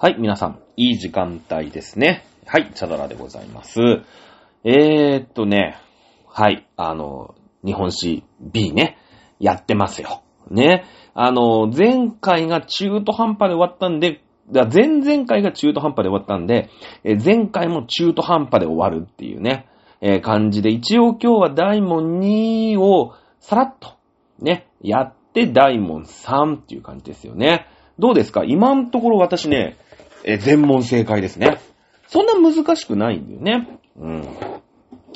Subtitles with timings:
[0.00, 2.24] はい、皆さん、いい時間帯ですね。
[2.46, 3.80] はい、チャドラでございます。
[4.62, 5.76] えーっとね、
[6.24, 7.34] はい、あの、
[7.64, 8.96] 日本史 B ね、
[9.40, 10.22] やってますよ。
[10.52, 10.84] ね。
[11.14, 14.22] あの、前回が中途半端で終わったんで、
[14.52, 16.70] 前々回が中途半端で終わったんで、
[17.02, 19.66] え前回も中途半端で終わるっていうね、
[20.00, 23.94] え感じで、一応今日は大門2をさらっと、
[24.38, 27.66] ね、やって大門3っていう感じですよね。
[27.98, 28.44] どうですか？
[28.44, 29.76] 今のところ私ね、
[30.28, 31.58] え全問正解ですね。
[32.06, 33.80] そんな難しくないんだよね。
[33.96, 34.28] うん。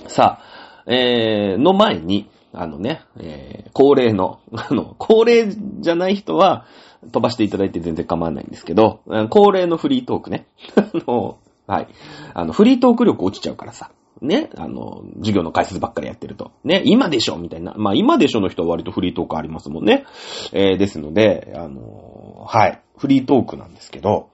[0.08, 6.64] さあ、えー、の前に、あのね、えー、恒例の、 あの、恒例じゃない人は
[7.12, 10.46] 飛ばしていただいて全然構わないんですけど、恒例のフリートークね。
[10.76, 11.88] あの、はい。
[12.32, 13.90] あの、フリートーク力落ちちゃうからさ。
[14.22, 16.52] ね、あの、授業の解説ばっかりやってると。
[16.64, 17.74] ね、今でしょみたいな。
[17.76, 20.04] まあ、今でしょの人は割とフリートークありますもんね。
[20.52, 22.80] えー、ですので、あの、はい。
[22.96, 24.28] フリートークなんですけど、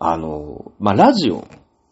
[0.00, 1.46] あの、まあ、ラジオ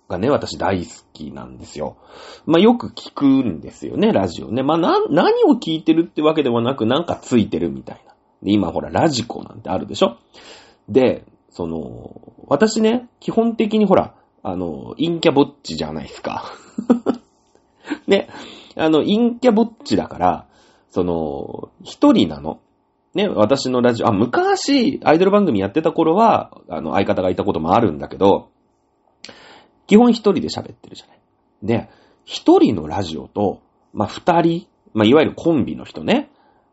[0.08, 1.98] がね、私大好きなんですよ。
[2.46, 4.62] まあ、よく聞くんですよね、ラジオね。
[4.62, 8.14] まあ、な、何を聞いてるってわけではなく、なんかついてるみたいな。
[8.42, 10.16] で、今ほら、ラジコなんてあるでしょ？
[10.88, 16.44] で、その、私ね、基本的にほら、あの、陰キャぼっちじゃないですか。
[18.08, 18.28] ね、
[18.74, 20.46] あの、陰キャぼっちだから、
[20.90, 22.60] その、一人なの。
[23.14, 28.50] ね、私のラジオ、あ、昔、アイドル番組やってた頃は、あの、相方がいたこともあるんだけど、
[29.86, 31.18] 基本一人で喋ってるじゃない。
[31.62, 31.88] で、
[32.24, 33.62] 一人のラジオと、
[33.94, 36.30] まあ、二人、まあ、いわゆるコンビの人ね、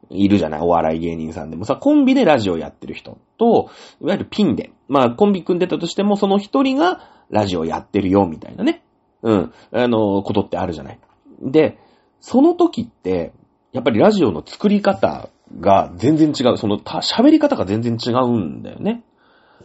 [0.10, 3.70] いるじゃないお笑い芸人さんでもさ、コンビでラジオやってる人と、
[4.02, 8.84] いわゆるピンで、まあ、コンビ組んでたとしても、その一人がラジオやってるよ、みたいなね。
[9.24, 9.54] うん。
[9.72, 11.00] あの、ことってあるじゃない。
[11.42, 11.80] で、
[12.20, 13.34] その時って、
[13.72, 15.30] やっぱりラジオの作り方
[15.60, 16.58] が全然違う。
[16.58, 19.04] その、喋り方が全然違うんだよね。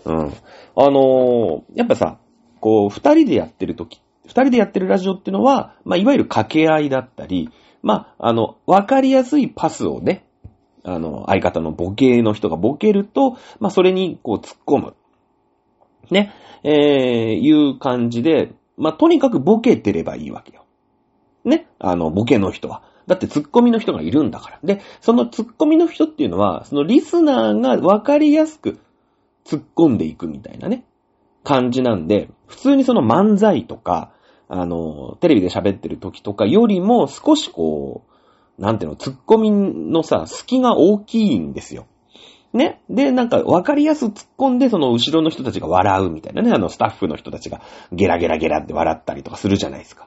[0.05, 0.33] うん。
[0.77, 2.19] あのーやっぱさ、
[2.61, 7.51] こう、二人でやってる時、二人でやってるラジオっていうのは、まあ、いわゆる掛け合いだったり、
[7.83, 10.27] まあ、あの、わかりやすいパスをね、
[10.85, 14.95] あの、相方のボケの人がボケると、まあ、それに、こう、突っ込む。
[16.11, 16.73] ね、えー、
[17.39, 20.65] いう感じで、まあ、とにかくボケてればいいわけよ。
[21.45, 22.83] ね、あの、ボケの人は。
[23.11, 24.61] だって突っ込みの人がいるんだから。
[24.63, 28.79] で、その突っ込みの人っていうのは、そのリスナーがわかりやすく
[29.45, 30.85] 突っ込んでいくみたいなね、
[31.43, 34.13] 感じなんで、普通にその漫才とか、
[34.49, 38.05] あの、テレビで喋ってる時とかよりも少しこ
[38.59, 39.51] う、なんていうの、突っ込み
[39.91, 41.87] のさ、隙が大きいんですよ。
[42.53, 42.81] ね？
[42.89, 46.53] で、なんか、わかりやすく突っ込んで、その後ろの人たちが笑うみたいなね。
[46.53, 47.61] あの、スタッフの人たちが
[47.91, 50.07] ゲラゲラゲラって笑ったりとかするじゃないですか。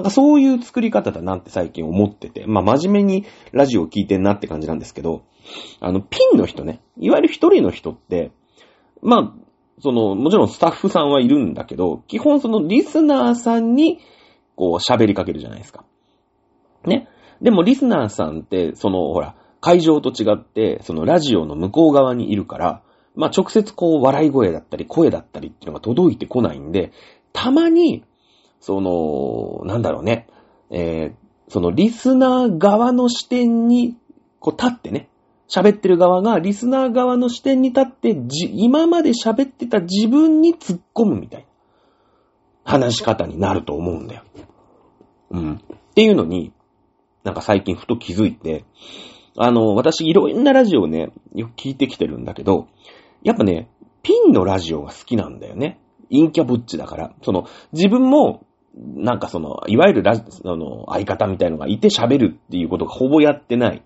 [0.00, 5.24] なんかそういう作り方だなって最近思ってて、まあ真面目にラジオを聞いてんなって感じなんですけど、
[5.78, 8.32] あの、ピンの人ね、いわゆる一人の人って、
[9.02, 9.42] まあ、
[9.82, 13.98] その、もちろんスタッフさんはいるんだけど、基本そのリスナーさんに、
[14.56, 15.84] こう喋りかけるじゃないですか。
[16.86, 17.06] ね。
[17.42, 22.82] でもリスナーさんって、その、ほら、会場と違って、そのラジオの向こう側にいるから、
[23.14, 26.92] まあ直接こう笑い声だったり声だったりっていうのが届いてこないんで、
[27.34, 28.04] たまに、
[28.60, 30.26] その、なんだろうね、
[30.70, 33.96] えー、そのリスナー側の視点に、
[34.38, 35.08] こう立ってね、
[35.48, 41.46] 喋ってる側がリスナー側の視点に立って、じ、今まで喋ってた自分に突っ込むみたいな
[42.64, 44.22] 話し方になると思うんだよ。
[45.30, 45.54] うん。
[45.54, 46.52] っていうのに、
[47.24, 48.64] なんか最近ふと気づいて、
[49.36, 52.68] あの、私いろんなラジオをね、よく聞いてきてるんだけど、
[53.22, 53.70] やっぱね、
[54.02, 55.80] ピンのラジオが好きなんだよね。
[56.10, 57.12] 陰キャブッチだから。
[57.22, 58.46] その、自分も、
[58.76, 63.82] なんかその、いわゆるラジ、あの、相方みたいのがいて喋るっていうことがほぼやってない。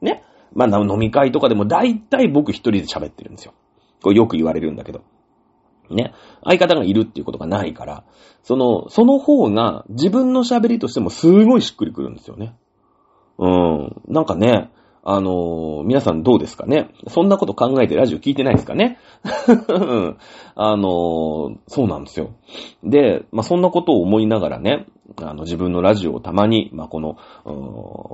[0.00, 0.22] ね。
[0.54, 3.54] まあ、飲み会とかでも大体僕一人で喋ってるんですよ。
[4.02, 5.02] これよく言われるんだけど。
[5.90, 6.12] ね。
[6.44, 8.04] 相方がいるっていうことがないから、
[8.42, 12.54] その、その方が自分の喋りとしてもすごいしっくりくるんですよね。
[13.38, 14.02] うん。
[14.08, 14.70] なんかね、
[15.10, 16.90] あの皆さんどうですかね？
[17.08, 18.98] そんなこと考えてラジオ聞いてないですかね？
[20.54, 22.34] あのそうなんですよ。
[22.84, 27.16] で、まあ、そんなことを思いながらね、あの、自分のラジオをたまに、まあ、この、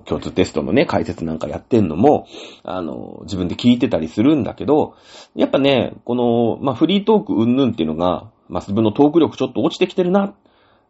[0.07, 2.27] 共通テストのね、解説なんかやってんのも、
[2.63, 4.95] あの、自分で聞いてたりするんだけど、
[5.35, 10.35] やっぱね、この、まあ、フリートークうんぬんっていうのが、まあ、自分のトーク力ちょっと落ちてきてるな、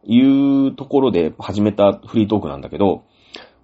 [0.06, 3.04] いうところで始めたフリートークなんだけど、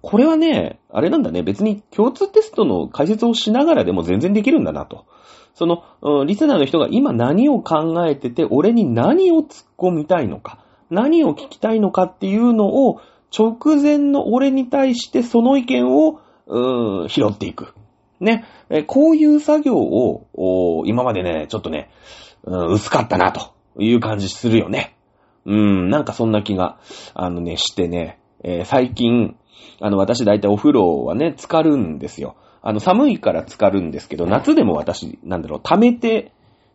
[0.01, 5.05] これはね、あれなんだね、別に共通テストの解説をしながらでも全然できるんだなと。
[5.53, 10.59] その、うんリスナーの人が今何を考えてて、俺に何を突っ込みたいのか、
[10.89, 13.01] 何を聞きたいのかっていうのを、
[13.37, 17.73] 直前の俺に対してその意見を、うーん拾っていく。
[18.19, 18.45] ね。
[18.87, 21.91] こういう作業を、お今までね、ちょっとね、
[22.43, 24.95] うん薄かったなという感じするよね。
[25.45, 26.79] うん、なんかそんな気が、
[27.13, 29.35] あのね、してね、えー、最近、
[29.79, 32.35] あの、私大体お風呂はね、浸かるんですよ。
[32.61, 36.31] あの、寒いから浸かるんですけど、夏でも私、なんだろう、溜めて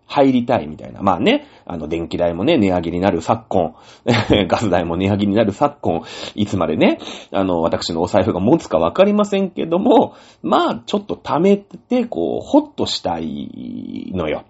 [0.07, 1.03] 入りたいみたいな。
[1.03, 3.75] まあね、あの、電気代もね、値上げになる昨今、
[4.49, 6.03] ガス代も値上げになる昨今、
[6.35, 6.99] いつまでね、
[7.33, 14.45] あの、私のお財布が持つかわかりませんけども、まあ、ちょっと溜めて、こう、ほっとしたいのよ。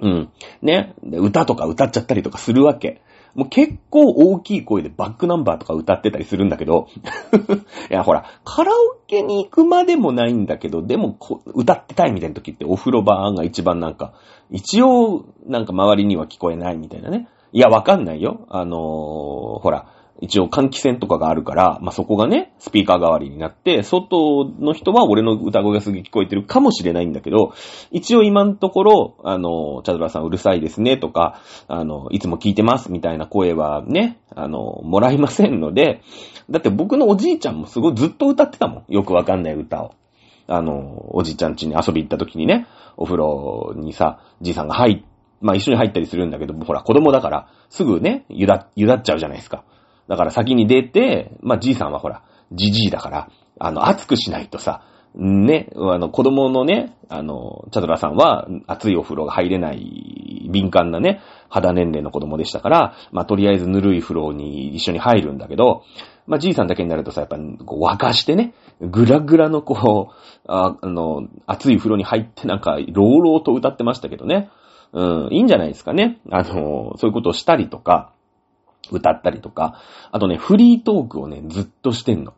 [0.00, 0.28] うん。
[0.62, 0.94] ね。
[1.04, 3.02] 歌とか歌っちゃったりとかするわけ。
[3.34, 6.88] もう結構大きい声でバックナンバーとか歌ってたりするんだけど、
[7.90, 14.12] いやほら、カラオケに行くまでもないんだけど、でも歌ってたいみたいな時ってお風呂場が一番なんか、
[14.50, 17.28] 一応なんか周りには聞こえないみたいなね。
[17.52, 18.46] いや、わかんないよ。
[18.48, 18.78] あのー、
[19.60, 19.86] ほら、
[20.22, 27.54] 一応換気扇とかがあるから、まあ、そこがね、スピーカー代わりになって、外の人は俺の歌声がすげえ聞こえてるかもしれないんだけど、
[27.90, 36.02] 一応今のところ、あの、チャドラさんうるさいですねとか、あの、いつも聞いてますみたいな声はね、あの、もらいませんので、
[36.48, 38.92] だって僕のおじいちゃんもすごいずっと歌ってたもん。
[38.92, 39.94] よくわかんない歌を。
[40.46, 49.64] あの、おじいちゃん家に遊び行った時にね、お風呂にさ、じいさんが入っまあ一緒に入ったりするんだけど、ほら子供だから、すぐね、ゆだ、ゆだっちゃうじゃないですか。
[50.12, 52.22] だから先に出て、まあ、じいさんはほら、
[52.52, 53.28] じじいだから、
[53.58, 65.82] あの、熱くしないとさ、ね、あの、子供のね、あの、チャドラさんは、熱いお風呂が入れない、敏感なね、肌年齢の子供でしたから、まあ、とりあえずぬるい風呂に一緒に入るんだけど、
[66.26, 70.14] まあ、じいさんだけになるとさ、やっぱ、こう、沸かしてね、ぐらぐらのこう、
[70.46, 74.50] ああの、熱い風呂に入ってなんか、朗々と歌ってましたけどね。
[74.92, 76.18] うん、いいんじゃないですかね。
[76.30, 78.12] あの、そういうことをしたりとか、
[78.90, 79.80] 歌ったりとか、
[80.10, 82.34] あとね、フリートークをね、ずっとしてんの。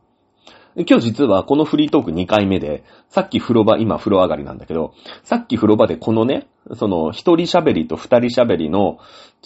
[0.76, 4.93] 今日実はこのフリートーク2回目で、さっき風呂場、今風呂上がりなんだけど、
[5.23, 8.99] さっき風呂場でこのね、その一人喋りと二人喋りの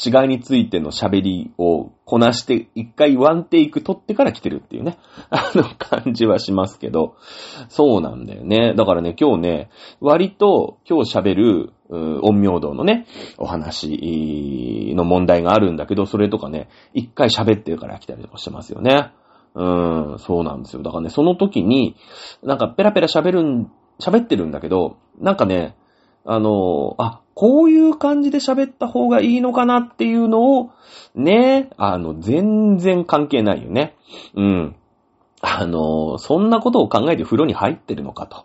[0.03, 4.97] 違いについての喋りをこなして一回ワンテイク取ってから来てるっていうね、
[5.29, 7.17] あの感じはしますけど、
[7.69, 8.73] そうなんだよね。
[8.75, 9.71] だからね、今日ね、
[10.01, 19.11] 割と今日喋る、陰陽道のね、お話の問題があるんだけど、それとかね、一回喋ってるから来たりとかしてますよね。
[19.55, 20.83] うん、そうなんですよ。
[20.83, 21.97] だからね、その時に、
[22.43, 25.77] なんかペラペラ喋るん、喋ってるんだけど、なんかね、
[26.25, 30.71] あの、あ、こういう感じで喋った方がいいのかなっていうのを、
[31.15, 33.97] ね、あの、全然関係ないよね。
[34.35, 34.77] うん。
[35.41, 38.45] あの、そんなことを考えて風呂に入ってるのかと。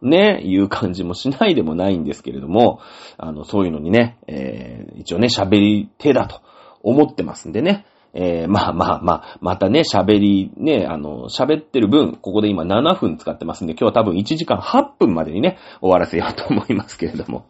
[0.00, 2.80] ね、いう感じもしないでもないんですけれども、
[3.16, 6.40] あの、そういうのにね、えー、一応ね、喋り手だと
[6.82, 7.84] 思ってますんでね。
[8.14, 17.44] えー、まあまあまあ、またね、喋り、ね、あの、喋ってる分、ここで今7分使ってますんで、今日は多分1時間8分までにね、終わらせようと思いますけれども。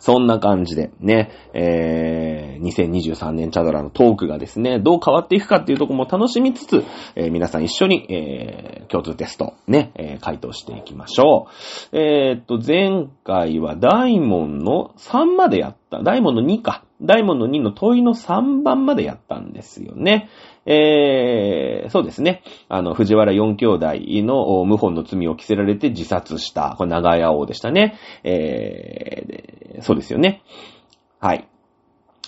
[0.00, 11.46] そんな感じで、ね、えー、2023年チャドラのトークがですね、どう変わっていくかっていうとこも楽しみつつ、えー、皆さん一緒に、えー、共通テスト、ね、えー、回答していきましょ
[11.92, 11.96] う。
[11.96, 15.83] えー、っと、前回は大門の3までやった。
[16.02, 16.84] 大門の2か。
[17.00, 20.28] 大門の2の問いの3番までやったんですよね。
[20.66, 22.42] えー、そうですね。
[22.68, 23.86] あの、藤原四兄弟
[24.24, 26.74] の謀反の罪を着せられて自殺した。
[26.78, 27.96] これ長屋王でしたね。
[28.22, 30.42] えー、そうですよね。
[31.20, 31.46] はい。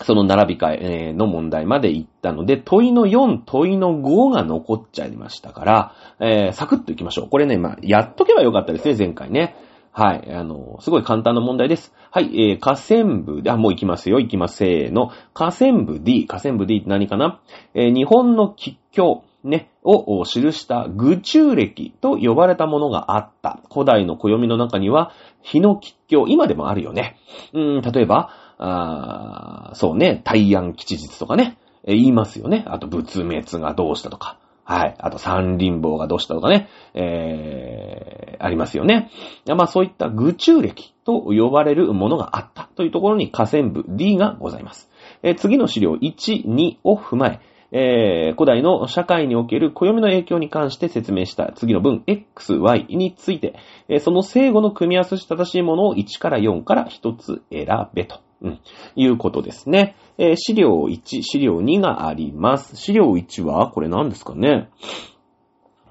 [0.02, 7.28] その並び替えの問題まで行ったので、問いの4、問いの5が残っちゃいましたから、えー、サクッと行きましょう。
[7.30, 9.56] これね、まあ、やっとけばよかったですね、前回ね。
[9.98, 10.30] はい。
[10.30, 11.94] あの、すごい簡単な問題です。
[12.10, 12.50] はい。
[12.50, 14.20] えー、河川部で、あ、もう行きますよ。
[14.20, 14.56] 行きます。
[14.56, 15.10] せーの。
[15.32, 16.26] 河川部 D。
[16.26, 17.40] 河川部 D って何かな？
[17.72, 23.60] えー、日本の吉凶、ね、を記した愚中歴と呼ばれたものがあった。
[23.72, 27.16] 古代の暦の中には、日の吉凶、今でもあるよね。
[27.54, 32.64] うん、例えば、あそうね、大安吉日とかね、えー、言いますよね。
[32.66, 34.38] あと、仏滅がどうしたとか。
[34.66, 34.96] はい。
[34.98, 39.10] あと、三輪棒がどうしたとかね、えー、ありますよね。
[39.46, 44.90] まあ、そういった愚中歴と呼ばれるものがあったというところに河川部 D がございます。
[45.22, 53.54] えー、次の資料1、2を踏まえ、えー、古代の社会における暦の影響に関して説明した次の文 X、Y について、
[53.88, 58.25] えー、その正語の組み合わせし正しいものを1から4から1つ選べと。
[58.42, 58.60] うん。
[58.96, 59.96] いうことですね。
[60.18, 62.76] えー、資料1、資料2があります。
[62.76, 64.68] 資料1は、これ何ですかね。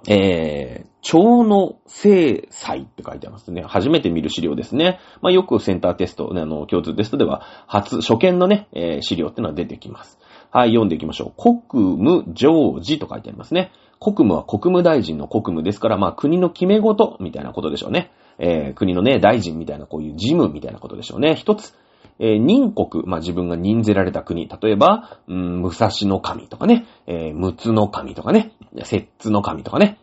[0.08, 3.64] えー、蝶の制裁って書いてありますね。
[3.64, 5.00] 初めて見る資料ですね。
[5.22, 10.20] まあ、よくセンターテスト、ね、あの、共通テストでは、初、初見のね、えー、資料ってのは出てきます。
[10.52, 11.42] はい、読んでいきましょう。
[11.42, 13.72] 国務常時と書いてありますね。
[14.00, 18.12] 国務は国務大臣の国務ですから、まあ、国の決め事みたいなことでしょうね。
[18.38, 21.36] えー、国のね、大臣みたいな、こういう事務みたいなことでしょうね。
[21.36, 21.74] 一つ、
[22.20, 28.52] えー、任国、まあ、自分が任ぜられた国、例えば、うん、武蔵の神とかね、えー、陸奥の神とかね、
[28.84, 30.00] 摂津の神とかね、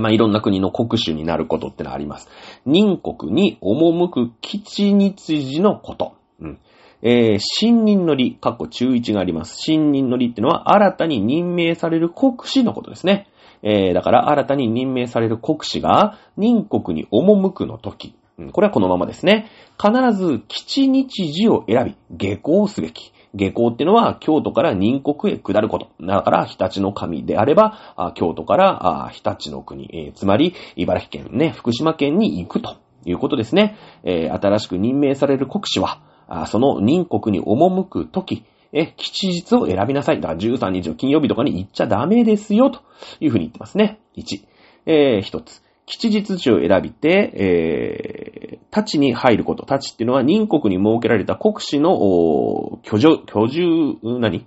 [0.00, 2.28] まあ、いろんな国の国主になることってのはあります。
[2.66, 6.14] 任国に赴く基地日時のこと。
[6.40, 6.58] うん。
[7.02, 9.56] えー、新任の利、過去中1があります。
[9.58, 13.28] 新任の利ってのは新たに任命される国士のことですね。
[13.62, 18.14] えー、だから新たに任命される国士が任国に赴くの時、
[18.52, 19.48] これはこのままですね。
[19.80, 23.12] 必ず基地日時を選び、下校すべき。
[23.34, 25.88] 下校っていうのは京都から任国へ下ること。
[26.00, 33.76] だから、日立の神であれば、京都から日立の国、えー、つまり茨城県ね、福島県に行くということですね。
[34.02, 36.00] えー、新しく任命される国士は、
[36.46, 40.20] その任国に赴くとき、え、吉日を選びなさい。
[40.20, 42.80] だから13日の金曜日とかに行っちゃダメですよ、と
[43.20, 44.00] いうふうに言ってますね。
[44.16, 44.44] 1。
[44.86, 45.63] えー、一つ。
[45.86, 49.64] 吉日地を選びて、えー、立ちに入ること。
[49.70, 54.46] 立ちっていうのは任国に設けられた国士の居住、居住、何？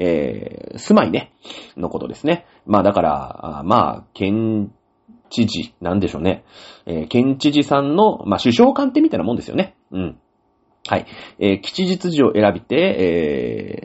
[0.00, 1.32] えー、住まいね、
[1.76, 2.46] のことですね。
[2.66, 4.72] まあだから、あまあ、県
[5.28, 6.44] 知事、なんでしょうね。
[6.86, 9.74] えー、県知事さんの、まあ首相官邸みたいなもんですよね。
[9.90, 10.18] うん。
[10.88, 11.06] はい。
[11.38, 12.76] えー、吉日時を選びて、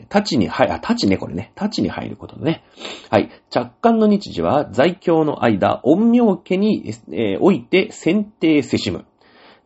[0.00, 1.52] えー、立ちに入、あ、立ちね、これね。
[1.54, 2.64] 立ちに入ることね。
[3.10, 3.30] はい。
[3.50, 9.04] 着艦の日時は、在京の間、陰陽家に、えー、おいて選定せしむ。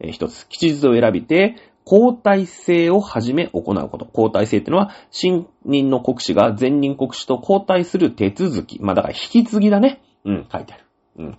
[0.01, 1.55] えー、一つ、吉日を選びて、
[1.87, 4.09] 交代制をはじめ行うこと。
[4.13, 8.81] 交代制ってのは、新任の国士が前任国士と交代する手続き。
[8.83, 10.03] まあ、だから引き継ぎだね。
[10.25, 10.85] うん、書いてある。
[11.19, 11.39] うん。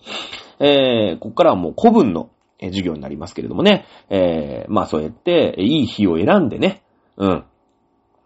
[0.65, 2.29] えー、ここからはもう古文の
[2.59, 3.85] え授業になりますけれどもね。
[4.09, 6.83] えー、まあそうやって、いい日を選んでね。
[7.17, 7.43] うん。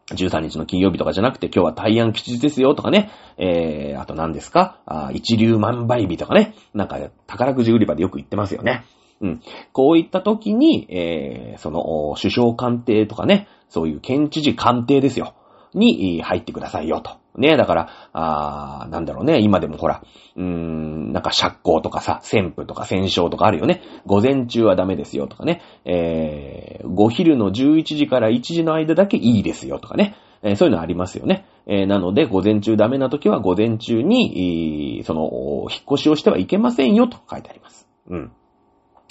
[0.09, 3.09] 13日の金曜日とかじゃなくて、今日は大安吉日ですよとかね。
[3.37, 4.81] えー、あと何ですか？
[4.85, 6.55] あ一流万倍日とかね。
[6.73, 8.83] なんか、宝くじ売り場でよく言ってますよね。
[9.21, 9.41] うん。
[9.71, 15.35] こういった時に、えー、その、首相官邸とかね、そういう県知事官邸ですよ。
[15.73, 17.22] に入ってくださいよと。
[17.35, 20.03] ねえ、だから、あなんだろうね、今でもほら、
[20.35, 23.81] うーん、なんか釈光とかさ、旋風とか戦勝とかあるよね。
[24.05, 25.61] 午前中はダメですよとかね。
[25.85, 30.15] えー、ご昼の11時から1時の間だけいいですよとかね。
[30.43, 31.45] えー、そういうのありますよね。
[31.65, 37.87] えー、なので、午前中ダメな時は午前中に、その、引っ越しをしてはいけませんよと書いてあります。
[38.09, 38.31] うん。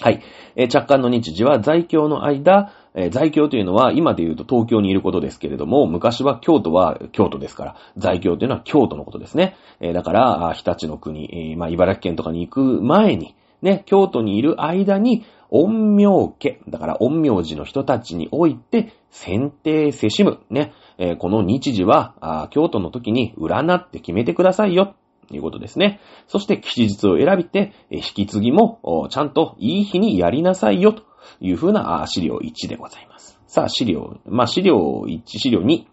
[0.01, 0.23] はい。
[0.57, 9.57] えー、着艦の日時は在京の間、えー、在京というのは今で言うと東京にいることですけれども、昔は京都は京都ですから、在京というのは京都のことですね。
[9.81, 24.95] えー、だから、日立の国、えー、まあ、茨城県とかに行く前に、ね、京都にいる間に、陰陽家、だから陰陽師の人たちにおいて、選定せしむ、ね、えー、この日時は、京都の時に占って決めてくださいよ。
[25.33, 25.99] ということですね。
[26.27, 31.05] そして、吉日を選びて、引き継ぎも、ちゃんといい日にやりなさいよ、と
[31.41, 33.41] いうふうな資料1でございます。
[33.47, 35.87] さあ、資料、まあ、資料1、資料2。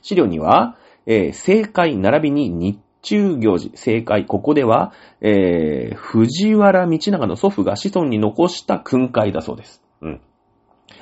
[0.00, 3.70] 資料2は、えー、正解並びに日中行事。
[3.74, 4.24] 正解。
[4.24, 9.82] ここでは、えー、藤原道長の祖父が子孫に残した訓戒だそうです。
[10.00, 10.20] うん。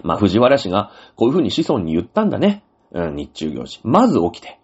[0.03, 2.65] まあ、藤原氏がこういうふうに子孫に言ったんだね。
[2.91, 3.81] うん、日中行事。
[3.85, 4.59] まず起きて。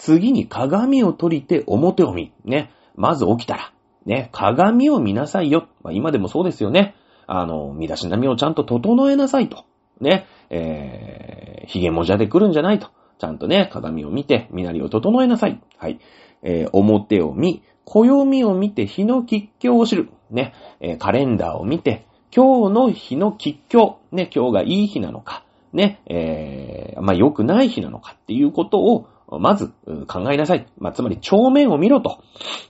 [0.00, 2.32] 次に鏡を取りて表を見。
[2.44, 2.72] ね。
[2.96, 3.72] まず起きたら。
[4.06, 4.30] ね。
[4.32, 5.68] 鏡を見なさいよ。
[5.82, 6.94] まあ、今でもそうですよね。
[7.26, 9.64] あの、身だしなみをちゃんと整えなさいと。
[10.00, 10.26] ね。
[10.48, 12.88] えー、髭もじゃで来るんじゃないと。
[13.18, 15.60] ちゃんとね、鏡を見て、身なりを整えなさい。
[15.76, 16.00] はい。
[16.42, 20.08] えー、表を見、暦を見て日の吉凶を知る。
[20.30, 20.54] ね。
[20.80, 23.98] えー、カレンダーを見て、今日の日の吉凶。
[24.12, 24.30] ね。
[24.34, 25.44] 今日がいい日なのか。
[25.74, 26.00] ね。
[26.06, 29.06] えー、まあ、良くない日なのかっていうことを、
[29.38, 29.72] まず
[30.08, 30.66] 考えなさい。
[30.78, 32.22] まあ、つまり帳面を見ろと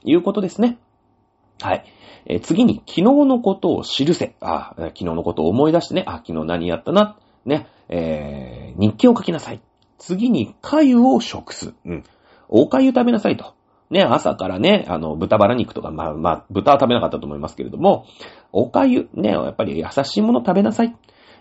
[0.04, 0.78] いうことですね。
[1.60, 1.84] はい。
[2.26, 4.34] え、次に、昨日のことを記せ。
[4.40, 6.04] あ、昨日のことを思い出してね。
[6.06, 7.16] あ、昨日何やったな。
[7.44, 7.66] ね。
[7.88, 9.60] えー、日記を書きなさい。
[9.98, 11.74] 次に、粥を食す。
[11.84, 12.04] うん。
[12.48, 13.54] お粥食べなさいと。
[13.90, 18.06] ね、朝からね、あの、豚バラ肉とか、まあまあ、豚は食べなかったと思いますけれども、
[18.52, 20.94] お粥、ね、やっぱり優しいもの食べなさい。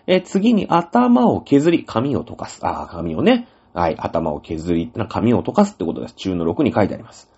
[0.06, 2.64] え、次に頭を削り、髪を溶かす。
[2.66, 6.14] ああ、髪をね、はい、頭を削り髪を溶かすってことです。
[6.14, 7.30] 中の6に書いてあります。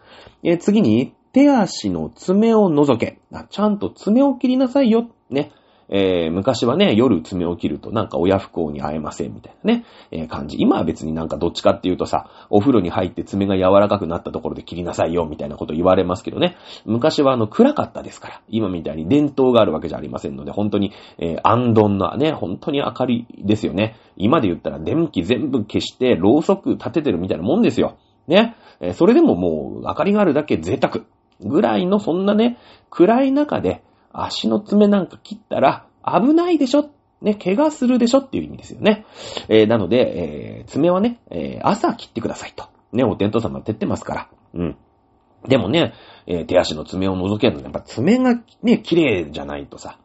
[0.42, 3.18] えー、次に、手足の爪を除け。
[3.50, 5.08] ちゃんと爪を切りなさいよ。
[5.30, 5.52] ね。
[5.88, 10.56] えー、昔はね、夜爪を切るとなんか親不幸に会えませんみたいなね、えー、感じ。
[10.58, 16.56] 今は別になんかどっちかっていうとさ、お風呂に入って爪が柔らかくなったところで切りなさいよみたいなこと言われますけどね。
[16.84, 23.96] 昔はあの暗かったですから、今みたいに伝統があるわけじゃありませんので、本当に、えー、安頓なね、本当に明かりですよね。
[24.16, 27.96] 今で言ったら電気全部消してろうそく立ててるみたいなもんですよ。
[28.26, 28.56] ね。
[28.80, 31.04] えー、それでももう明かりがあるだけ贅沢。
[31.44, 32.58] ぐらいのそんなね、
[32.90, 36.90] 暗い中で足の爪なんか切ったら危ないでしょ？
[37.20, 38.18] ね、怪我するでしょ？
[38.18, 39.06] っていう意味ですよね。
[39.48, 42.64] えー、なので、えー、爪はね、えー、朝切ってくださいと。
[42.92, 44.28] ね、お天道様ってってますから。
[44.54, 44.76] うん。
[45.48, 45.94] でもね、
[46.26, 49.98] えー、手足の爪を除けるの、やっぱ爪がね、綺麗じゃないとさ、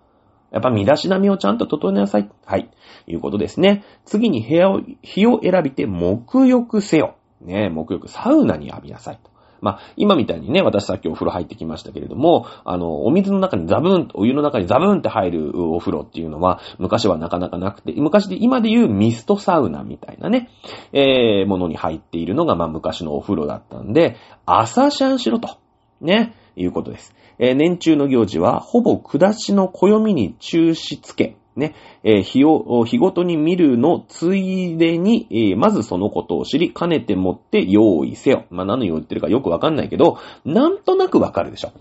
[0.52, 2.30] やっぱ身だしなみをちゃんと整えなさい。
[2.46, 2.70] はい。
[3.08, 3.84] いうことですね。
[4.06, 7.16] 次に部屋を、日を選びて沐浴せよ。
[7.42, 9.30] ね、沐浴、サウナに浴びなさいと。
[9.62, 20.50] まあ、今みたいにね、私さっきお風呂入ってきましたけれども、あの、お水の中にザブン、お湯の中にザブンって入るお風呂っていうのは、昔はなかなかなくて、昔で、今で言うミストサウナみたいなね、
[20.94, 25.58] えー、ものに入っているのが、まあ、昔のお風呂だったんで、朝シャンしろと、
[26.02, 27.16] ね、いうことです。
[27.40, 38.46] えー、年中の行事は、ほぼ下しの暦に中止つけ、ね、えー、日を、日ごとに見るのついでに、えー、まずそのことを知り、兼ねてもって用意せよ。
[38.50, 41.72] まあ、何を言ってるかよくわかんないけど、なんとなくわかるでしょ。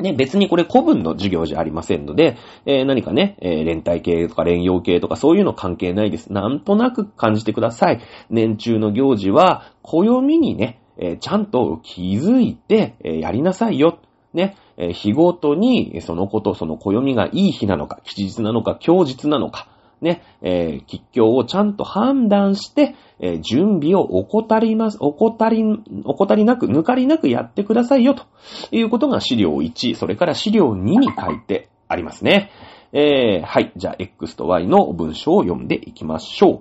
[0.00, 6.32] ね、別にこれ古文の授業じゃありませんので、えー、何かね、えー、連帯系とか連用系とかそういうの関係ないです。
[6.32, 8.00] なんとなく感じてください。
[8.30, 14.00] 年中の行事は、暦にね、えー、ちゃんと気づいて、えやりなさいよ。
[14.32, 19.68] ね、え日ごとにそのこと、その暦がいい日なのか、吉日なのか、強日なのか、
[20.00, 25.64] ね、えー、吉凶をちゃんと判断して、えー、準備を怠ります、怠り、
[26.04, 28.24] 怠りなく、抜かりなくやってくださいよ、と
[28.72, 32.50] いうことが資料1、それから資料2に書いてありますね。
[32.92, 33.72] えー、はい。
[33.76, 36.60] じゃあ、X と Y の文章を読んでいきましょう。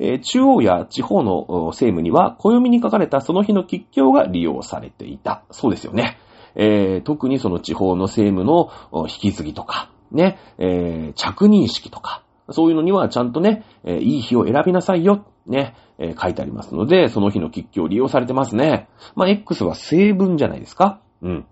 [0.00, 5.44] えー、中央や地方の政務には、暦に書かれたその日の吉凶が利用されていた。
[5.52, 6.18] そうですよね。
[6.54, 18.88] えー、特にその地方の政務の引き継ぎとか、ね、えー、着任式とか、そういうのにはちゃんとね、えー、いい日を選びなさいよ、ね、えー、書いてありますので、その日の吉凶を利用されてますね。
[19.14, 21.00] まあ、X は成分じゃないですか。
[21.22, 21.46] うん。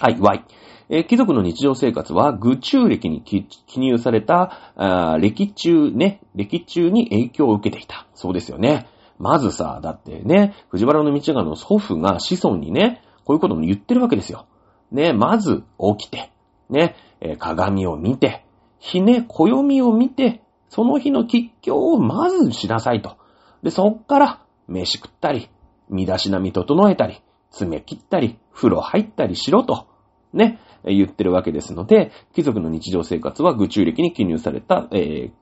[0.00, 0.44] はい、Y。
[0.88, 3.46] えー、貴族の日常生活は、愚中歴に記
[3.76, 8.06] 入された、あ歴中ね、歴中に影響を受けていた。
[8.14, 8.86] そうですよね。
[9.18, 14.46] まずさ、だってね、藤原道長の祖父が子孫にね、こういうことも言ってるわけですよ。
[14.92, 15.62] ね、まず
[15.98, 16.32] 起きて、
[16.68, 18.44] ね、えー、鏡を見て、
[18.78, 23.16] ひね、暦を見て、その日の吉凶をまずしなさいと。
[23.62, 25.48] で、そっから、飯食ったり、
[25.88, 29.86] 身だしなみ整えたり、爪切ったり、風呂入ったりしろと、
[30.32, 35.32] ね、言ってるわけですので、貴族の日常生活は愚中歴に記入された、えー、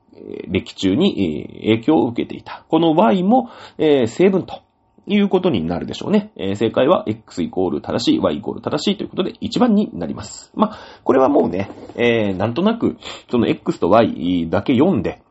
[0.48, 2.64] 歴中に、影響を受けていた。
[2.68, 4.62] この Y も、えー、成分と
[5.09, 6.31] いうことになるでしょうね。
[6.37, 10.53] えー、正解は x イコール正しい、y イコール正しいということで1番になります。
[10.55, 12.99] まあ、これはもうね、えー、なんとなく、
[13.31, 15.23] その x と y だけ読んで、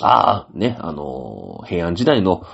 [0.00, 2.44] ああ、ね、あのー、平安時代の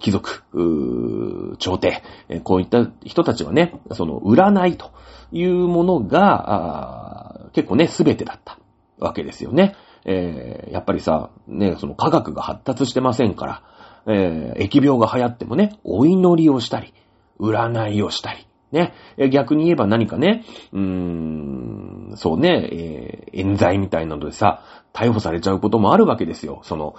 [0.00, 4.90] 貴族、朝廷、えー、こういった人たちはね、その占いと
[5.30, 8.58] いうものが、結構ね、すべてだった
[8.98, 9.76] わけですよね。
[10.04, 13.62] えー、やっぱりさ、ね、その科学が発達してませんから、
[14.06, 16.94] えー、疫病が流行ってもね、お祈りをしたり、
[17.38, 18.94] 占いをしたり、ね、
[19.30, 26.60] 逆に言えば何かね、うーん、そうね、えー、冤罪みたいなのでさ、逮捕されちゃうこともあるわけですよ。
[26.62, 26.94] その、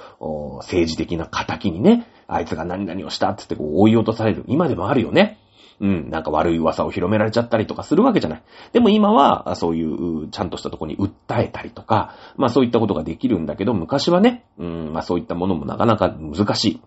[0.59, 4.43] 政治的な仇にね、あいつが何々をしたってってこう追い落とされる。
[4.47, 5.37] 今でもあるよね。
[5.81, 8.43] うん、なんか悪い噂を広められちゃったりとかするわけじゃない。
[8.71, 16.81] でも今は、そういう、ちゃんとしたとこに訴えたりとか、まあそういったことができるんだけど、昔はね、うん、まあそういったものもなかなか難しい。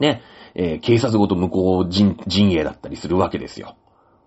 [0.00, 0.22] ね、
[0.54, 3.76] えー、警察ごと向こう陣陣営だったりするわけですよ。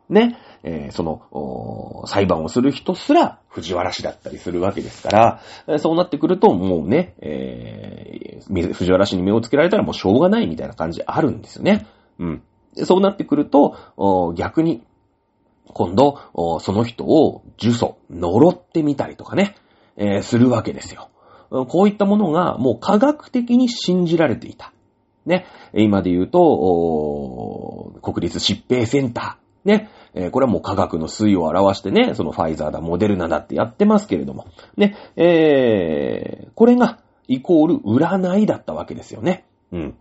[0.09, 11.87] ね、えー、その、裁判をする人すら藤原氏だったりするわけですから、そうなってくるともうね、えー、藤原氏に目をつけられたらもうしょうがないみたいな感じあるんですよね。
[12.19, 12.43] うん。
[12.75, 14.83] そうなってくると、逆に、
[15.67, 16.17] 今度、
[16.59, 19.55] その人を呪詛、呪ってみたりとかね、
[19.95, 21.09] えー、するわけですよ。
[21.49, 24.70] こういったものがもう科学的に信じられていた。
[25.25, 29.67] ね、今で言うと、国立疾病センター。
[29.67, 34.47] ね、えこれはもう科学の推移を表してね、そのファイザーだ、モデルナだってやってますけれども。
[34.75, 39.45] ね、えー、これがイコール占いだったわけですよね。
[39.71, 39.95] うん。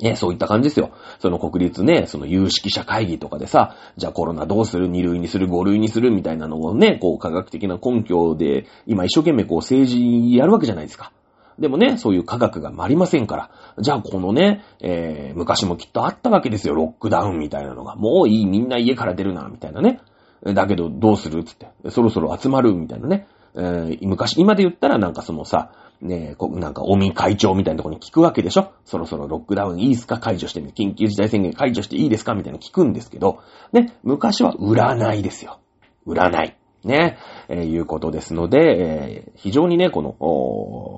[0.00, 0.90] ね、そういった感じですよ。
[1.18, 6.10] その国立ね、その有識者会議とかでさ、じゃあコロナどうする ?2 類にする ?5 類にする？
[6.10, 11.12] みたいなのをね、こう科学的な根拠で、今一生懸命こう政治やるわけじゃないですか。
[11.58, 13.50] でもね、そういう科学がありませんから。
[13.78, 16.74] じゃあこのね、えー、昔もきっとあったわけですよ。
[16.74, 17.96] ロックダウンみたいなのが。
[17.96, 20.00] もういい、みんな家から出るな、みたいなね。
[20.44, 21.44] だけどどうする？
[21.44, 21.68] つって。
[21.90, 23.26] そろそろ集まる、みたいなね。
[23.54, 28.72] えー、昔、今で言ったらなんかそのさ、ねこなんか、尾身会長みたいなとこに聞くわけでしょ？
[28.84, 30.18] そろそろロックダウンいいですか？
[30.18, 32.34] 解除してみ、緊急事態宣言解除していいですか？
[32.34, 33.38] みたいな聞くんですけど、
[33.72, 35.58] ね、昔は占いですよ。
[36.06, 36.54] 占い。
[36.86, 37.18] ね、
[37.48, 40.14] えー、いうことですので、えー、非常にね、この、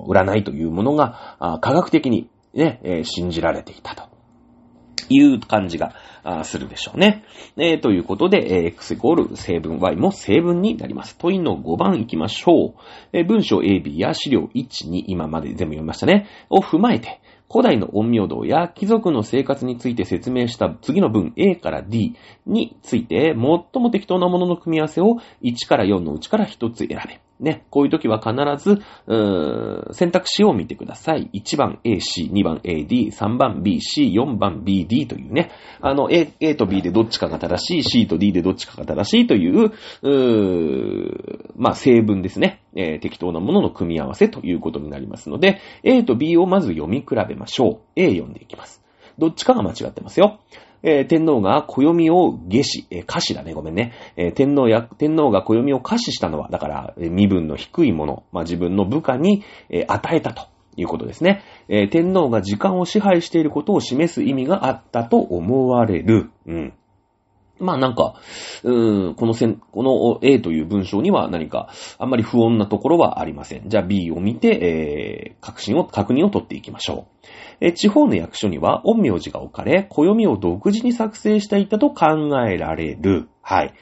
[0.07, 4.09] 占いというものが、科学的にね、えー、信じられていたと。
[5.09, 5.93] いう感じが
[6.43, 7.23] するでしょうね。
[7.57, 11.17] えー、ということで、えー、x イコール成分 y も成分になります。
[11.17, 12.81] 問いの5番行きましょう。
[13.11, 16.27] えー、文章 A、B や資料1、2、今まで全部読みましたね。
[16.49, 17.19] を踏まえて、
[17.51, 27.19] 古代の陰陽道や貴族の生活について説明した次の文 A から D について、最も適当なものの組み合わせを1から4のうちから1つ選べ。
[27.39, 31.29] ね、こういう時は必ず、うー選択肢を見てください。
[31.33, 39.71] 1番 AC、2番 AD、3番 BC、4番 BD というね、あの A, A と B でどっちかが正しい、C と D でどっちかが正しいという、
[40.01, 47.79] うーまあ、成分ですね、えー、適当なものの組み合わせということになりますので、A と B をまず読み比べましょう。
[47.95, 48.83] A 読んでいきます。
[49.17, 50.39] どっちかが間違ってますよ。
[50.83, 53.93] えー、天皇が暦を下死、えー、下死だね、ごめんね。
[54.15, 61.43] えー、天皇や、天皇が暦を下死したのは、だから、身分の低いもの、まあ、自分の部下に、え与えたということですね。
[61.67, 66.29] え天皇が時間を支配していることを示す意味があったと思われる。
[66.47, 66.73] うん。
[67.59, 68.15] まあなんか、
[68.63, 73.69] うん、この線、この A という文章には何か、あんまり不穏なところはありません。
[73.69, 77.27] じゃあ B を見て、えー、確信を、確認を取っていきましょう。
[77.61, 82.07] え地方の役所には、陰陽師が置かれ、暦を独自に作成していたと考
[82.47, 83.27] えられる。
[83.41, 83.73] はい。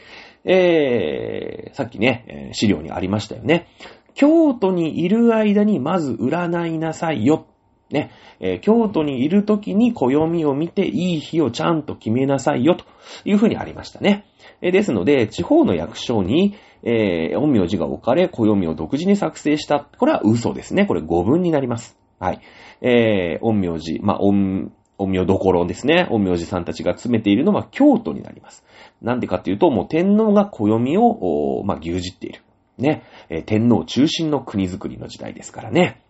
[0.43, 3.67] えー、さっきね、資料にありましたよね。
[4.15, 7.45] 京都にいる間にまず占いなさいよ。
[7.89, 12.86] ね、えー、京都にいる時に暦を見ていい日をちゃんと決めなさいよと
[13.23, 14.26] いうふうにありましたね。
[14.62, 19.88] えー、ですので、地方の役所に、えー、陰陽師が置かれ、暦を独自に作成した。
[19.97, 20.86] これは嘘ですね。
[20.86, 21.97] これ語文になります。
[22.19, 22.41] はい。
[22.82, 26.08] えー、陰陽師、まあ、陰、陰陽どころですね。
[26.10, 28.65] 陰陽師さんたちが詰めているのは京都になります。
[29.02, 32.41] なんでかっていうと、もう天皇が暦を、まあ、牛耳っている。
[32.78, 36.02] ね、えー、天皇中心の国づくりの時代ですからね。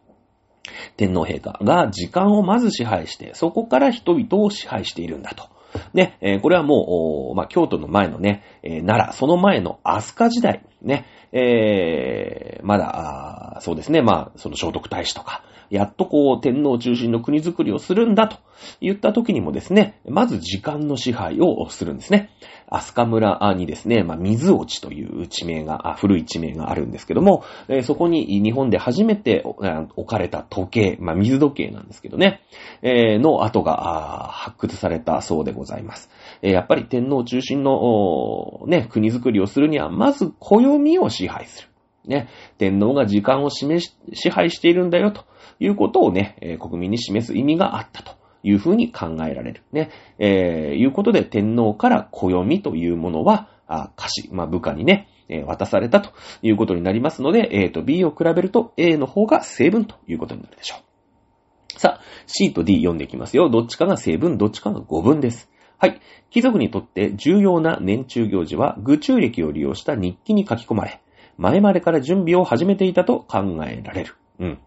[0.95, 5.49] 天皇陛下が時間をまず支配して、そこから人々を支配しているんだと。
[5.93, 18.37] ね、えー、これはもう、まあ、京都の前のね、えー、奈良、その前の飛鳥時代、ね、えー、まだ、そうですね、まあ、その聖徳太子とか、やっとこう、天皇中心の国づくりをするんだと
[18.79, 22.29] 言った時にもですね、まず時間の支配をするんですね。
[22.69, 32.41] 飛鳥村にですね、まあ、水落ちという地名が、古い地名があるんですけども、えー、そこに日本で初めて置かれた時計、まあ、水時計なんですけどね、
[32.81, 36.09] えー、の跡が発掘されたそうでございます。
[36.41, 41.69] え、やっぱり天皇中心の、ね、国づくりをするには、まず暦を支配する。
[42.05, 45.25] ね、天皇が時間を示し、支配しているんだよと
[45.59, 48.17] いうことをね、国民に示す意味があったと
[48.47, 49.63] いうふうに考えられる。
[49.73, 61.79] ね、えー、いうことで天皇から暦というものは、あ歌詞、まあ、部下にね、えー、渡されたということになりますので、A と B を比べると A の方が成分ということになるでしょう。
[61.79, 63.49] さあ、C と D 読んでいきますよ。
[63.49, 65.49] どっちかが成分、どっちかが語分です。
[65.77, 65.99] はい。
[66.29, 71.01] 貴族にとって重要な年中行事は、愚中歴を利用した日記に書き込まれ、
[71.37, 74.15] 前までから準備を始めていたと考えられる。
[74.39, 74.59] うん。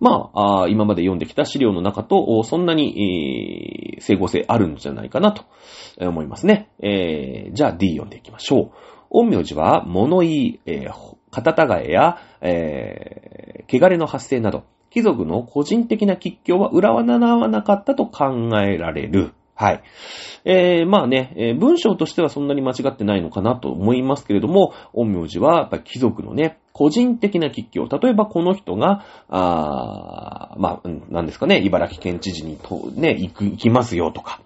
[0.00, 5.44] まあ、あ今まで読んできた資料の中と、そんなに、えー、整合性あるんじゃないかなと
[6.00, 6.70] 思いますね。
[6.80, 8.70] えー、じゃあ D 読んでいきましょう。
[9.10, 19.34] 陰陽師は物言い、えー、肩たがえや、えー、汚れの発生など、貴族の個人的な吉凶は占わなかったと考えられる。
[19.58, 19.82] はい。
[20.44, 27.88] えー、まあね、えー、文章としてはそんなに間違ってないのかなと思いますけれども、陰陽師はやっぱり貴族のね、個人的な吉凶。
[27.88, 34.40] 例えばこの人が、あまあ、何ですかね、茨城県知事にと、ね、行く、行きますよとか。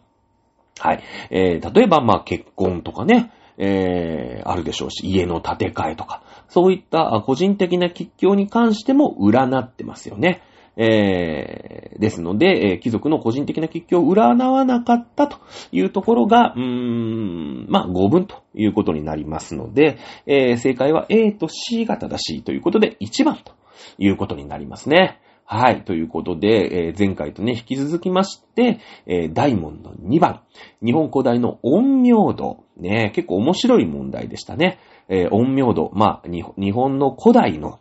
[0.79, 1.03] はい。
[1.29, 10.41] えー、例えばまあ結婚とかね、えー、あるでしょうし、家の建て替えとか、そういった個人的な吉凶に関しても占ってますよね。
[10.77, 15.39] えー、ですので、えー、貴族の個人的な吉凶を占わなかったと
[15.71, 23.53] いうところが、うーん、まあ、5分ということになりますので、えー、正解は A と C が正しいということで、1番と
[23.99, 25.21] いうことになりますね。
[25.45, 25.85] はい。
[25.85, 30.41] ということで、えー、前回とね、引き続きまして、えー、大門の2番。
[30.83, 32.65] 日本古代の陰陽道。
[32.79, 34.79] ね、結構面白い問題でしたね。
[35.09, 35.91] えー、陰陽道。
[35.95, 37.81] まあ、日本の古代の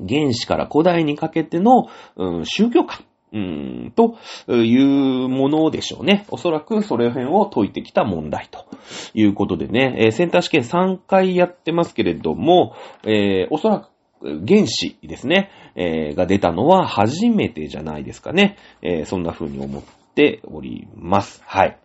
[0.00, 3.04] 原始から古代にかけての、うん、宗教観。
[3.32, 4.16] うん、と
[4.48, 6.26] いうものでしょうね。
[6.30, 8.66] おそらくそれ辺を解いてきた問題と
[9.14, 13.90] いうことでね、えー、センター試験3回やってますけれども、えー、おそらく
[14.22, 18.56] 原子ですね、えー、が出たのは初めてじゃないですかね。
[18.80, 19.82] え、そんな風に思っ
[20.14, 21.42] ております。
[21.44, 21.78] はい。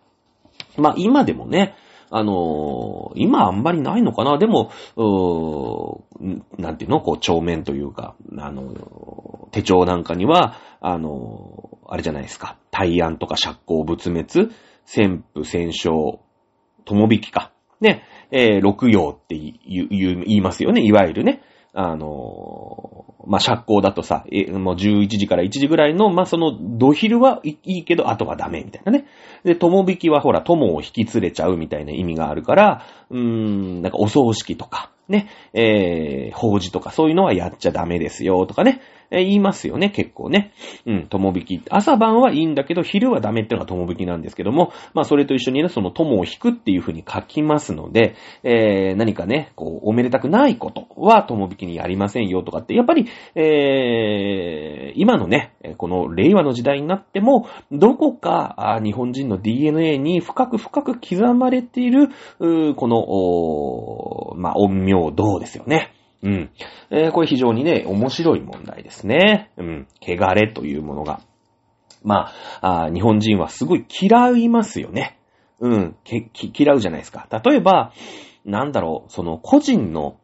[0.78, 1.74] まあ今でもね、
[2.14, 7.00] あのー今あんまりないのかなでも、うなんていうの？
[7.00, 12.58] こう、帳面というか、あのー手帳なんかには、あのーあれじゃないですか。
[12.70, 14.50] 対案とか釈光仏滅、
[14.84, 16.18] 戦布戦勝、
[16.84, 17.52] 友引きか。
[17.80, 19.54] ね、えー六行って言
[20.26, 20.82] いますよね。
[20.82, 21.42] いわゆるね。
[21.74, 29.06] あのーまあ、釈光だとさ、え、もう11時から1時ぐらいの、まあ、その、土昼はいいけど、あとはダメみたいなね。
[29.44, 38.80] で、友引きはほら、友を引き連れちゃうみたいな意味があるから、うーん、なんかお葬式とか、ね、えー、法事とかそういうのはやっちゃダメですよ、とかね。
[39.12, 40.52] え言いますよね、結構ね。
[40.86, 41.62] うん、友引き。
[41.68, 65.92] 朝晩はいいんだけど、昼はダメってのが友引きなんですけども、まあ、それと一緒にね、その友を引くっていう風に書きますので、えー、何かね、こう、おめでたくないことは友引きにやりませんよとかって、やっぱり、えー、今のね、この令和の時代になっても、どこか、日本人の DNA に深く深く刻まれている、この、おーまあ、陰陽道ですよね。
[66.22, 66.50] うん。
[66.90, 69.50] えーこれ非常にね、面白い問題ですね。
[69.56, 69.86] うん。
[70.00, 71.20] 汚れというものが。
[72.04, 75.18] まあ、あ日本人はすごい嫌いますよね。
[75.60, 75.96] うん。
[76.04, 77.28] け、嫌うじゃないですか。
[77.44, 77.92] 例えば、
[78.44, 80.16] なんだろう、その個人の、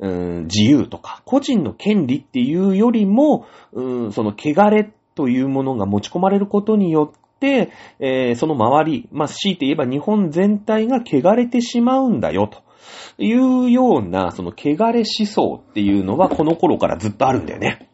[0.00, 12.62] うん、自由とか、個人の権利っていうよりも、うん、その汚れというものが持ち込まれることによって、えーその周り、まあ、強いて言えば日本全体が汚れてしまうんだよ、と
[13.18, 17.90] いうような、その汚れ思想っていうのはこの頃からずっとあるんだよね。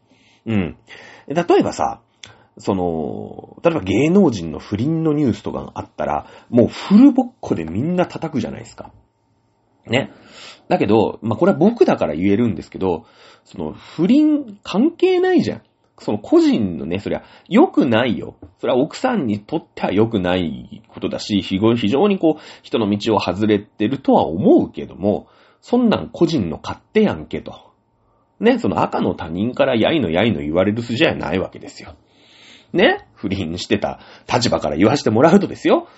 [0.47, 0.77] うん。
[1.29, 2.01] 例えばさ、
[2.59, 8.93] その、例えば芸能人の不倫のニュースとかがあったら、もうフルボッコでみんな叩くじゃないですか。
[9.87, 10.11] ね。
[10.69, 13.05] だけど、まあ、これは僕だから言えるんですけど、
[13.45, 15.63] その不倫関係ないじゃん。
[15.99, 18.37] その個人のね、そりゃ良くないよ。
[18.59, 25.29] それは奥さんにとっては良くないことだし、非常にこう、人の道を外れてるとは思うけども、
[25.61, 27.73] そんなん個人の勝手やんけと。
[28.39, 31.95] ね、その赤の他人からやいのやいの言われる筋合いないわけですよ。
[32.73, 34.01] ね不倫してた
[34.33, 35.89] 立場から言わせてもらうとですよ。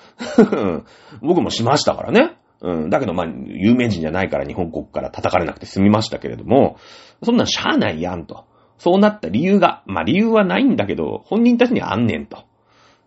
[1.20, 2.36] 僕もしましたからね。
[2.60, 2.90] うん。
[2.90, 6.76] だけど、まあ、有名人じゃないから日本国から叩かれなくて済みましたけれども、
[7.22, 8.44] そんなんしゃあないやんと。
[8.78, 12.44] そうなった理由が、まあ理由はないんだけど、本人たちにあんねんと。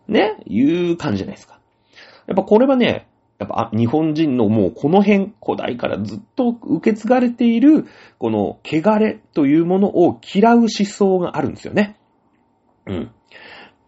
[0.08, 0.36] ね？
[0.46, 1.58] いう感じじゃないですか。
[2.26, 3.08] やっぱこれはね、
[3.38, 7.86] やっぱ日本人のもうこの辺、古代からずっと受け継がれている、
[8.18, 11.96] この汚れというものを嫌う思想があるんですよね。
[12.86, 13.10] うん。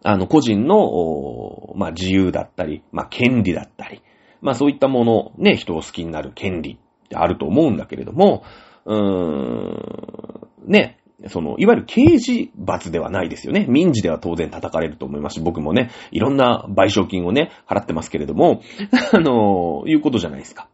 [0.03, 4.01] あの、個人の、まあ、自由だったり、まあ、権利だったり、
[4.41, 6.77] まあ、そういったもの、ね、人を好きになる権利っ
[7.09, 8.43] てあると思うんだけれども、
[8.85, 13.65] うーん、ね、その、いわゆる刑事罰ではないですよね。
[13.67, 18.61] 民事では当然叩かれると思いますし、僕もね、いろんな賠償金をね、払ってますけれども、
[19.13, 20.67] あの、いうことじゃないですか。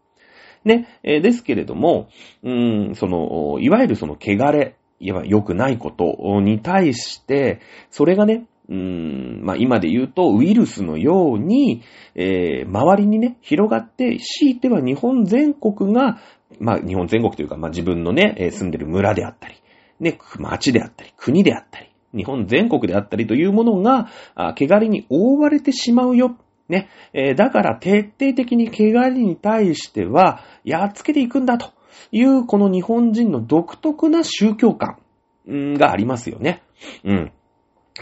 [0.64, 2.10] ね、えーですけれども、
[2.44, 7.60] うーん、その、いわゆるその汚れ、いわゆる良くないことに対して、
[7.90, 11.82] それがね、うーん、まあ今で言うとウイルスのように、
[12.16, 16.20] えー周りにね、広がって、強いては日本全国が、
[16.60, 19.56] まあ日本全国というか、まあ自分のね、住んでる村であったり、
[20.02, 26.36] ね、町であったり、国であったり、日本全国であったりというものが、あ汚れに覆われてしまうよ。
[26.68, 26.90] ね。
[27.14, 31.72] えーだから徹底的に汚れに対しては、やっつけていくんだと
[32.12, 34.98] いう、この日本人の独特な宗教観
[35.50, 36.64] んがありますよね。
[37.04, 37.32] うん。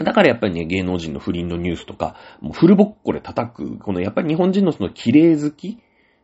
[0.02, 5.78] だからやっぱりね、芸能人の不倫のニュースとか、もうフルボッコで叩く、このやっぱり日本人のその綺麗好き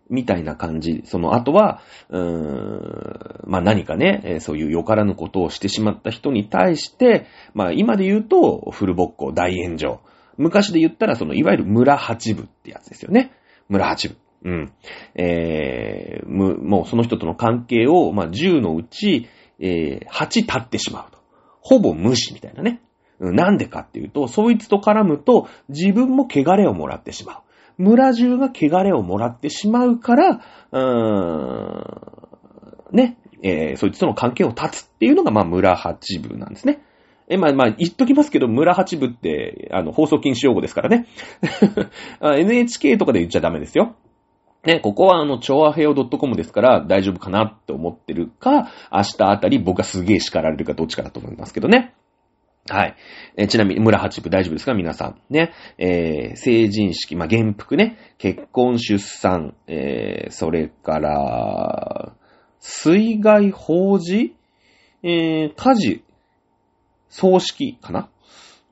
[0.09, 1.03] みたいな感じ。
[1.05, 10.01] その後は、うーん、まあ何かね、そういうよからぬことをしてしまった人に対して、まあ今で言うと、フルボッコ、大炎上。
[10.37, 13.33] 昔で言ったら、その、いわゆる村八部ってやつですよね。
[13.69, 14.17] 村八部。
[14.45, 14.73] うん。
[15.15, 21.19] えー、む、もうその人との関係を、まあ10のうち、えー、8立ってしまうと。
[21.61, 22.81] ほぼ無視みたいなね。
[23.19, 27.43] うんなんでかっていうと、そいつと絡むと自分も汚れをもらってしまう。
[27.79, 30.41] 村中が汚れをもらってしまうから、
[30.73, 30.81] うー
[32.93, 36.83] ん、ね、えーそいつとの関係を断つっていうのが、まあ、村八部なんですね。
[37.29, 41.07] え、まあ、まあ、言っときますけど、村八部って、あの、放送禁止用語ですからね。
[42.23, 43.97] NHK とかで言っちゃダメですよ。
[44.65, 51.95] ね、ここはあの、超和平洋 .com ですから大丈夫かなって思ってるか、明日あたり僕がすげえ叱られるかどっちかだと思いますけどね。
[52.69, 52.97] はい。
[53.37, 54.75] えちなみに、村八部大丈夫ですか？
[54.75, 55.21] 皆さん。
[55.31, 55.53] ね。
[55.79, 57.97] えー成人式、まあ、元服ね。
[58.19, 62.13] 結婚、出産、えーそれから、
[62.59, 64.35] 水害、法事、
[65.03, 66.05] えー家事、
[67.09, 68.09] 葬式かな？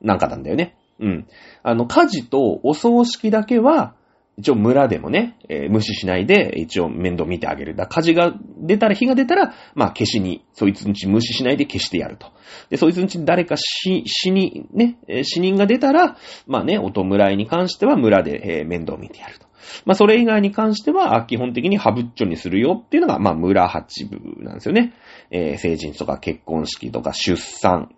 [0.00, 0.76] なんかなんだよね。
[0.98, 1.26] うん。
[1.62, 3.94] あの、家事とお葬式だけは、
[4.36, 7.76] 一応村でもね、えー無視しないで、一応面倒見てあげる。
[7.76, 12.32] だ火事が出たら、火が出たら、まあ消しに、そいつんち無視しないで消してやると。
[12.68, 16.16] で、そいつんち誰か死、死に、ね、死人が出たら、
[16.46, 19.46] まあね、お弔いに関しては村で、えー面倒見てやると。
[19.86, 24.94] まあそれ以外に関しては、基本的にハブッチョにするよっていうのが、まあ村八部なんですよね。
[25.30, 27.94] えー成人とか結婚式とか出産、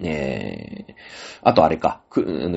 [0.00, 0.94] えー、
[1.42, 2.00] あとあれか、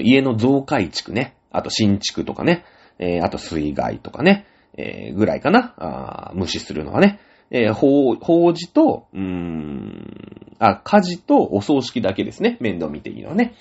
[0.04, 1.36] 家の増改築ね。
[1.52, 2.64] あと新築とかね。
[3.00, 4.46] えー、あと水害とかね。
[4.78, 5.74] えー、ぐらいかな。
[5.78, 7.20] あ無視するのはね。
[7.52, 12.58] えー、法、法事と、うーん、あ、火事とお葬式だけですね。
[12.60, 13.54] 面倒見ていいのはね。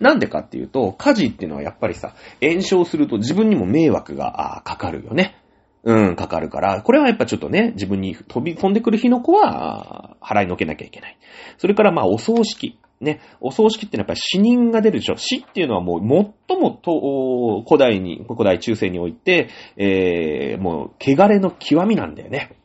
[0.00, 5.36] なんでかっていうと、火事っていうのはやっぱりさ、炎症すると自分にも迷惑が、あかかるよね。
[5.84, 11.18] うん、かかるから、これはやっぱちょっとね、自分に飛び込んでくる火の粉は、払いのけなきゃいけない。
[11.58, 12.78] それからまあ、お葬式。
[13.02, 15.16] ね、お葬式ってのはやっぱり死人が出るでしょ。
[15.16, 16.00] 死っていうのはもう
[16.48, 22.56] 最もと、お古代に、古代中世において、えー、もう、汚れの極みなんだよね。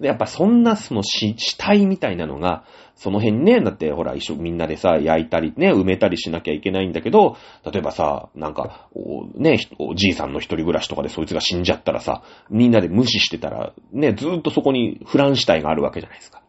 [0.00, 16.43] で、やっぱそんなその死、死体みたいなのが、その辺ね、だってほら一緒みんなでさ、焼いたりね、埋めたりしなきゃいけないんだけど、例えばさ、なんか、おね、おじいさんの一人暮らしとかでそいつが死んじゃったらさ、みんなで無視してたら、ね、ずーっとそこにフラン死体があるわけじゃないですか。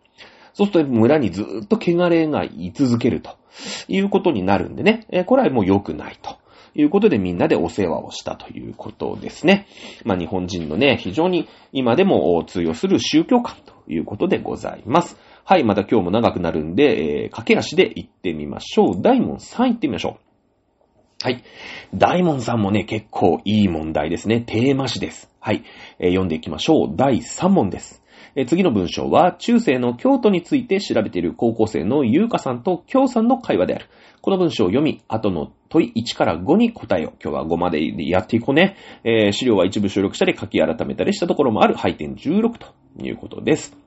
[0.56, 3.36] そうすると村にずーっと汚れが居続けると
[3.90, 6.38] いうことになるんでね、えこれはもう良くないと。
[6.78, 9.66] いうことでみんなでお世話をしたということですね。
[10.04, 15.18] まあ日本人のね、非常に今でも通用する宗教観ということでございます。
[15.46, 19.02] はい、また今日も長くなるんで、えー駆け足で行ってみましょう。
[19.02, 21.24] 大門さん行ってみましょう。
[21.24, 21.44] はい。
[21.94, 24.42] 大門さんもね、結構いい問題ですね。
[24.42, 25.32] テーマ詞です。
[25.40, 25.64] はい。
[26.00, 26.96] えー読んでいきましょう。
[26.96, 28.05] 第3問です。
[28.38, 33.86] え次の文章は、中世の京都について調べている高校生の優香さんと京さんの会話である。
[34.22, 37.14] この文章を読み、後の問い1から5に答えを。
[37.24, 38.76] 今日は5までやっていこうね。
[39.06, 43.85] えー資料は一部収録したり書き改めたりしたところもある配点16ということです。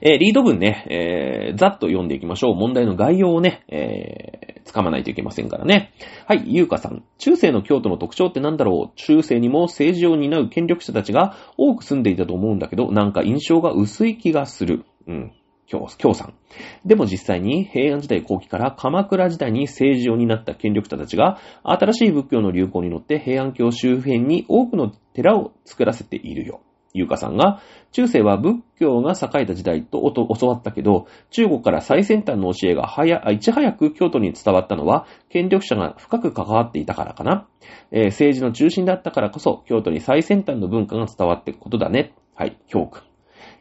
[0.00, 2.54] えーリード文ね、えーざっと読んでいきましょう。
[2.54, 5.92] 問題の概要をね、えー、掴まないといけませんからね。
[6.26, 7.04] はい、ゆうかさん。
[7.18, 8.96] 中世の京都の特徴って何だろう？
[8.96, 14.84] 中世にも政治を担う権力者たちが多く住んでいたと思うんだけど、なんか印象が薄い気がする。
[15.06, 15.32] うん。
[15.66, 16.34] 京、京さん。
[16.84, 26.60] でも実際に平安時代後期から鎌倉時代に政治を担った権力者たちが新しい仏教の流行に乗って平安京周辺に多くの寺を作らせているよ。
[26.96, 30.00] ゆうかさんが、中世は仏教が栄えた時代と
[30.38, 37.48] 教わったけど、中国から最先端の教えが早いち早く京都に伝わったのは、権力者が深く関わっていたからかな。
[37.90, 42.14] えー政治の中心だったからこそ、京都に最先端の文化が伝わっていくことだね。
[42.36, 43.02] はい、教訓。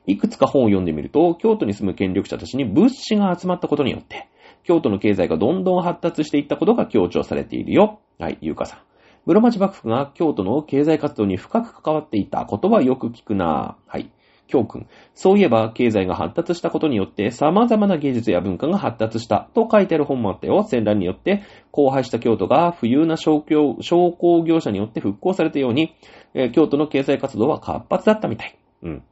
[0.06, 4.28] いくつか本を読んでみると、京都に住む権力者たちに物資が集まったことによって、
[4.64, 8.00] 京都の経済がどんどん発達していったことが強調されているよ。
[8.20, 8.93] はい、ゆうかさん。
[9.26, 14.12] 室町幕府が京都の経済活動に深く関わっていたことはよく聞くなはい。
[14.48, 14.88] 教訓。
[15.16, 20.64] そういえば、経済が発達したことによって、様々な芸術や文化が発達したと書いてある本もあったよ。
[20.68, 21.44] 戦乱によって、
[21.76, 25.96] 荒廃した京都が富裕な商工業者によって復興されたように、
[26.34, 28.58] えー京都の経済活動は活発だったみたい。
[28.84, 29.04] うん。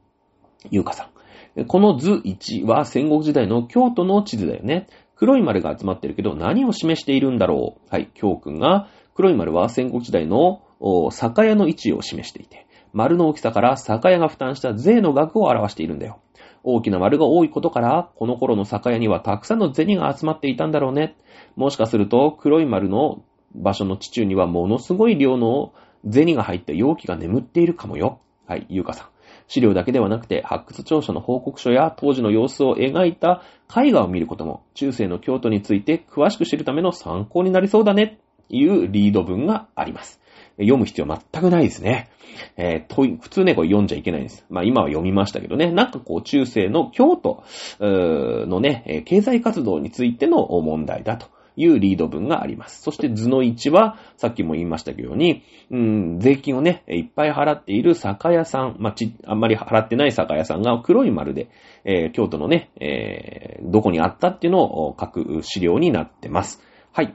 [0.70, 1.08] ゆうかさ
[1.56, 1.64] ん。
[1.66, 4.86] この図1は戦国時代の京都の地図だよね。
[5.16, 10.62] 黒い丸が集まってるけど何を示しているんだろうはい、教訓が、黒い丸は戦国時代の
[11.10, 16.18] 酒屋の位置を示していて、丸の大きさから酒屋が負担した税の額を表しているんだよ。
[16.64, 21.16] 大きな丸が多いことから、この頃の酒屋にはたくさんの銭が集まっていたんだろうね。
[21.56, 23.22] もしかすると、黒い丸の
[23.54, 25.72] 場所の地中にはものすごい量の
[26.10, 28.20] 銭が入った容器が眠っているかもよ。
[28.46, 29.08] はい、ゆうかさん。
[29.48, 38.20] 資料だけではなくて、発掘調査の報告書や当時の様子を描いた絵画を見ることも、中世の京都について詳しく知るための参考になりそうだね、
[38.52, 40.20] というリード文があります。
[40.58, 42.10] 読む必要全くないですね。
[42.58, 44.44] えーと普通ね、これ読んじゃいけないんです。
[44.50, 47.42] まあ今は読みましたけどね、なんかこう中世の京都
[47.80, 51.26] のね、経済活動についての問題だと。
[51.54, 52.80] いうリード文があります。
[52.80, 61.50] そして図の1は、さっきも言いましたように、うん、税金をね、いっぱい払っている酒屋さん、まあ、ち、あんまり払ってない酒屋さんが黒い丸で、
[61.84, 66.62] えー京都のね、えーどこにあったっていうのを書く資料になってます。
[66.92, 67.14] はい。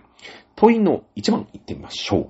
[0.57, 2.29] 問いの1番行ってみましょう。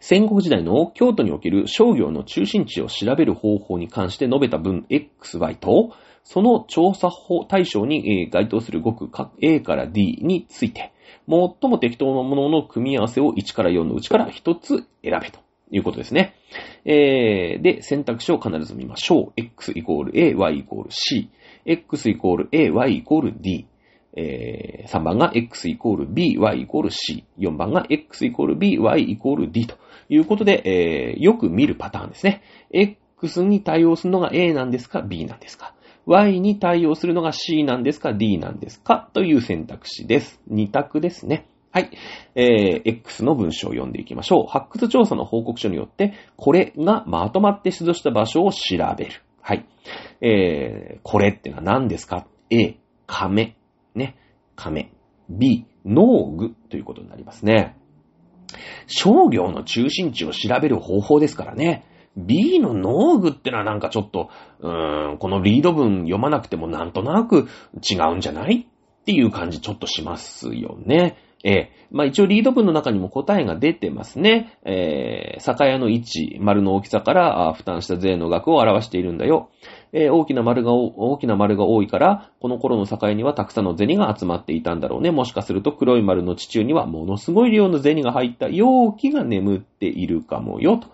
[0.00, 5.94] 戦国時代の京都における商業の中心地を調べる方法に関して述べた文 XY と、
[6.24, 9.08] その調査法対象に該当する語句
[9.40, 10.92] A から D について、
[11.28, 15.38] 最も適当なものの組み合わせを1から4のうちから1つ選べと
[15.70, 16.34] いうことですね。
[16.84, 19.32] えー、で、選択肢を必ず見ましょう。
[19.36, 21.30] X イコール A、Y イコール C、
[21.64, 23.66] X イコール A、Y イコール D、
[24.16, 27.24] えー、3番が x イコール b, y イコール c。
[27.38, 29.76] 4番が x イコール b, y イコール d と
[30.08, 32.42] いうことで、えー、よく見るパターンですね。
[32.70, 35.74] x に対応するのが a なんですか ?b なんですか
[36.06, 40.40] ?y に対応するのが c なんですか ?d なんですかという選択肢です。
[40.50, 41.46] 2択ですね。
[41.76, 41.90] はい。
[42.34, 44.46] えー、X の文章を読んでいきましょう。
[44.46, 49.22] 発掘調査の報告書によって、これがまとまって出土した場所を調べる。
[49.42, 49.66] はい。
[50.22, 53.56] えー、これってのは何ですか ?A、亀。
[53.96, 54.16] ね。
[54.54, 54.92] 亀。
[55.28, 57.76] B、農具ということになりますね。
[58.86, 61.84] 商業の中心地を調べる方法ですからね。
[62.16, 64.30] B の農具ってのはなんかちょっと、
[64.60, 67.48] うーん、このリード文読まなくてもなんとなく
[67.82, 68.60] 違うんじゃない？
[68.62, 71.16] っていう感じちょっとしますよね。
[71.46, 74.58] えー、まあ一応リード文の中にも答えが出てますね。
[74.64, 79.48] えー、酒屋の位置、丸の大きさから負担した税の額を表しているんだよ。
[79.92, 85.12] えー、大きな丸が、大きな丸が多いから、この頃の境にはたくさんの銭が集まっていたんだろうね。
[85.12, 90.78] もしかすると黒い丸の地中にはものすごい量の銭が入った容器が眠っているかもよ。
[90.78, 90.88] と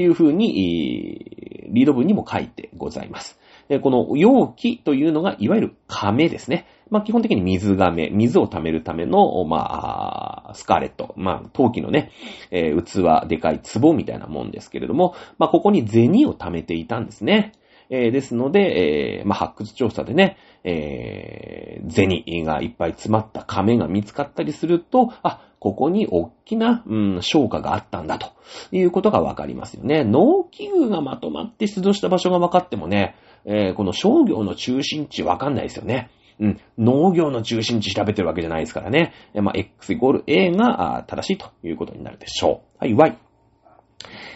[0.00, 3.38] いうふうに、リード文にも書いてございます。
[3.82, 6.66] この容器というのが、いわゆる亀ですね。
[6.90, 12.10] まあ、基本的に水亀、水を溜めるための、まあ、スカーレット、まあ、陶器のね、
[12.50, 17.52] えー、器、でかい壺みたいなもんですけれども、まあ、ここに銭を溜めていたんですね。
[17.90, 28.28] えー、ですので、えー、まあ、発掘調査でね、えー、銭がいっぱい詰まった亀が見つかったりすると、あ、ここに大きな、うん、消化があったんだと
[28.70, 30.04] いうことがわかりますよね。
[30.04, 36.10] 農機具がまとまって出土した場所が分かってもね、えー、この商業の中心地わかんないですよね。
[36.46, 39.12] ん、農業の中心地調べてるわけじゃないですからね。
[39.34, 42.84] まあ、x イコール a が正しいということになるでしょう。
[42.84, 43.18] はい、y。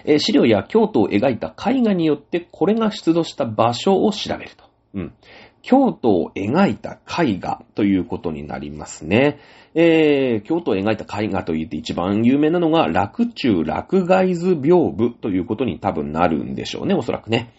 [0.04, 4.64] えー、資料や京都を描いた絵画によってこれが出土した場所を調べると。
[4.94, 5.14] うん。
[5.62, 9.38] 京都を描いた絵画ということになりますね。
[9.74, 17.54] えー、京都を描いた絵画と言って一番有名なのが、楽中落外図屏風ということに多分なるんでしょうね、おそらくね。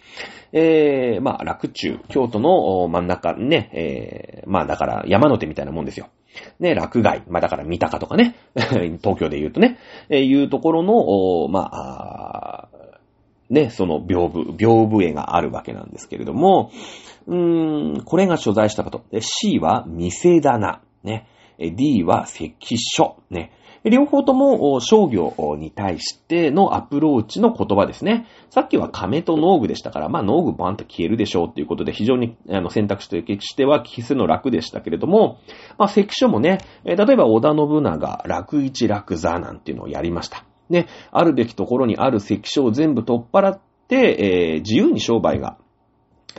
[0.55, 6.09] えー、まあ、楽中、京都の真ん中ね、えー、まあだから山の手みたいなもんですよ。
[6.59, 8.35] ね、落外、まあだから三鷹とかね、
[9.01, 9.79] 東京で言うとね、
[10.09, 12.69] えー、いうところの、まあ、
[13.49, 16.71] ね、その屏風、屏風絵があるわけなんですけれども、
[17.25, 19.03] うーん、これが所在したこと。
[19.19, 20.81] C は店棚。
[21.03, 21.27] ね。
[21.57, 23.17] D は関所。
[23.29, 23.51] ね。
[23.89, 28.27] 両方とも商業に対してのアプローチの言葉ですね。
[28.49, 35.39] さっきは亀と農具でしたから、まあ農具バンと消えるでしょうっていうことで非常にあの選択肢としては消すの楽でしたけれども、
[35.77, 40.45] まあ関所もね、例えば織田信長、楽一楽座なんていうのをやりました。
[40.69, 45.57] ね、あるべきところにある関所を全部取っ払って、えー、自由に商売が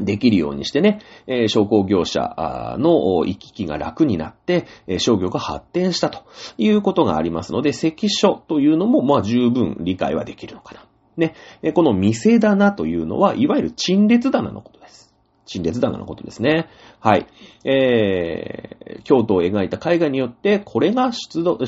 [0.01, 6.25] できるようにしてね、えー、商工業者の行き来が楽になって、えー、商業が発展したと
[6.59, 10.85] いうことがありますので、関所というのも、まあ十分理解はできるのかな。
[11.17, 11.35] ね、
[11.75, 15.15] この店棚というのは、いわゆる陳列棚のことです。
[15.47, 16.69] 陳列棚のことですね。
[17.01, 17.27] はい。
[17.65, 21.59] えー、京都を描いた絵画によって、これが出土、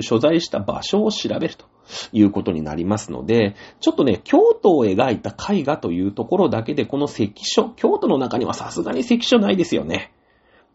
[0.00, 1.66] 所在した場所を調べると。
[2.12, 10.12] いうことになりますので、ちょっとね、京都を描いた絵画というところだけで、この関所、京都の中にはさすがに関所ないですよね。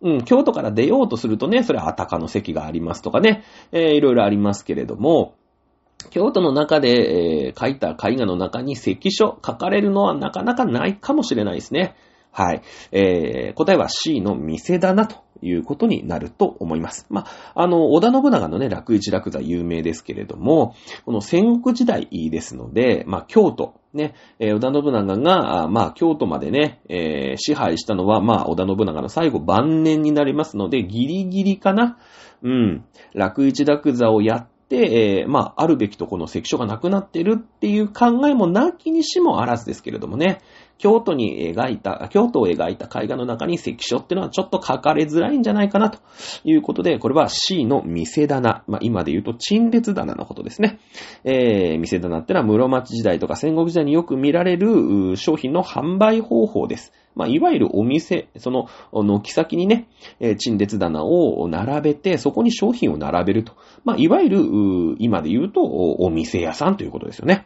[0.02, 5.36] うん、京都から出ようとするとね、それはあたかの席がありますとかね、えー、いろいろありますけれども、
[6.10, 11.96] 京都の中で、えー、描いた絵画の中に関所書かれるのはなかなかないかもしれないですね。
[12.32, 12.62] はい。
[12.92, 17.06] えー、答えは C の店だなということになると思います。
[17.10, 20.76] まあ、あの、織田信長のね、楽一楽座有名ですけれども、
[21.06, 31.98] この戦国時代ですので、まあ、京都、ね、えー、織田信長が、まあ、京都までね、えー、支配したのは、まあ、織田信長の最後晩年になりますので、ギリギリかな。
[32.44, 32.86] うん。
[33.14, 40.42] 楽一楽座をやって、えー、まあ、あるべきとこの関所がなくなってるっていう考えもなきにしもあらずですけれどもね。
[40.78, 46.00] 京都に描いた、京都を描いた絵画の中に関所っていうのはちょっと書かれづらいんじゃないかなと
[46.44, 48.64] いうことで、これは C の店棚。
[48.68, 50.80] まあ、今で言うと陳列棚のことですね。
[51.24, 56.94] えー、店棚ってのは室町時代とか戦国時代によく見られる商品の販売方法です。
[57.16, 59.88] まあ、いわゆるお店、その、軒先にね、
[60.38, 63.54] 陳列棚を並べて、そこに商品を並べると。
[63.84, 67.46] まあ、いわゆる、今で言うと、お店屋さんということですよね。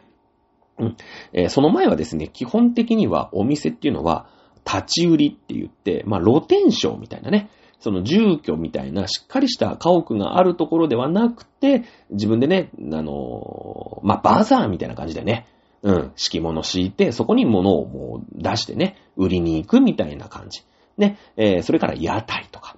[0.78, 0.96] うん。
[1.32, 4.28] えー、その前はですね、基本的にはお店っていうのは、
[4.66, 15.46] 立ち売りって言って、まあ、露天商みたいなね、その住居みたいなしっかりした家屋があるところではなくて、自分でね、あの、まあ、バザーみたいな感じでね、
[15.82, 20.62] うん、敷物敷いて、そこに物をもう出してね、売りに行くみたいな感じ。
[20.96, 22.76] ね、えー、それから屋台とか。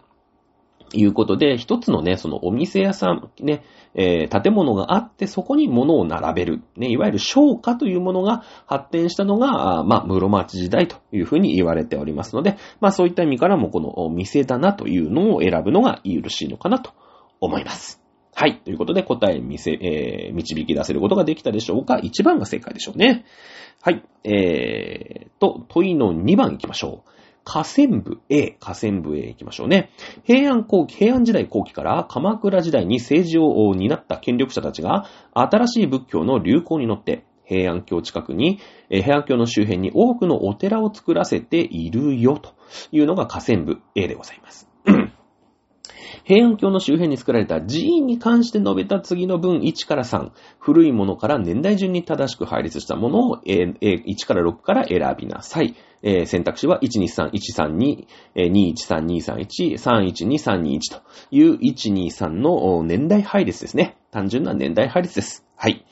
[0.95, 3.63] いうことで、一つのね、そのお店屋さん、ね、
[3.95, 6.63] えー、建物があって、そこに物を並べる。
[6.77, 16.93] ね、いわゆる商家というものが発展したのが、あまあ、室町時代というふうに言われておりますので、まあ、そういった意味からも、このお店棚というのを選ぶのがよろしいのかなと
[17.41, 18.08] 思います。
[18.39, 18.61] はい。
[18.61, 23.25] ということで、答え見せ、えー、導き出せることができたでしょうか ?1 番が正解でしょうね。
[23.83, 24.05] はい。
[24.23, 27.11] えーと、問いの2番行きましょう。
[27.43, 29.91] 河川部 A、河川部 A 行きましょうね。
[30.23, 42.55] 平安後期、平安時代後期から鎌倉時代に政治を担った権力者たちが新しい仏教の流行に乗って平安京近くに、平安京の周辺に多くのお寺を作らせているよと
[42.93, 44.68] いうのが河川部 A でございます。
[46.25, 55.75] 平安京の周辺に作られた寺院に関して述べた次の文1から3、古いものから年代順に正しく配列したものを1から6から選びなさい。
[56.03, 63.97] えー、選択肢は123、132、213、231、312、321という123の年代配列ですね。
[64.11, 65.45] 単純な年代配列です。
[65.57, 65.85] はい。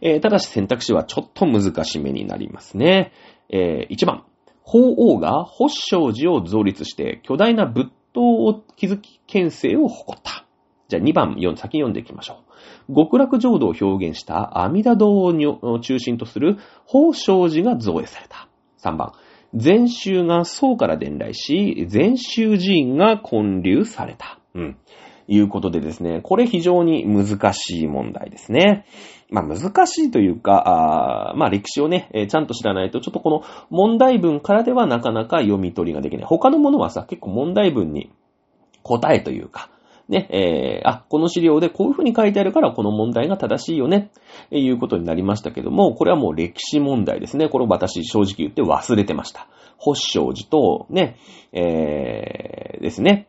[0.00, 3.12] えー、ただし選択肢はちょっと難しめになりますね。
[3.48, 4.24] えー、1番。
[4.62, 10.44] 法王が保祥寺を造立して巨大な仏塔を築き県政を誇った。
[10.88, 12.40] じゃあ2番、先読んでいきましょ
[12.88, 12.94] う。
[12.94, 16.56] 極楽浄土を表現した阿弥陀堂を中心とする
[16.86, 18.48] 法生寺が造営された。
[18.78, 19.12] 3番、
[19.54, 24.38] 禅宗が宋から伝来し、禅宗寺院が建立された。
[24.54, 24.76] うん。
[25.28, 28.86] いうことでですね、これ非常に難しい問題ですね。
[29.30, 36.24] まあ難しいというか、あまあ歴史をね、えー、ちゃんと知らないと、ちょっとこの問題文からではなかなか読み取りができない。
[36.24, 38.10] 他のものはさ、結構問題文に
[38.82, 39.68] 答えというか、
[40.08, 44.10] ね、えー、あ、この資料でこういうふうに書いてあるからこの問題が正しいよね、
[44.50, 47.50] えいうことになりましたけども、これはもう歴史問題ですね。
[47.50, 49.46] これを私正直言って忘れてました。
[49.76, 51.16] 星章寺と、ね、
[51.52, 53.28] えー、ですね、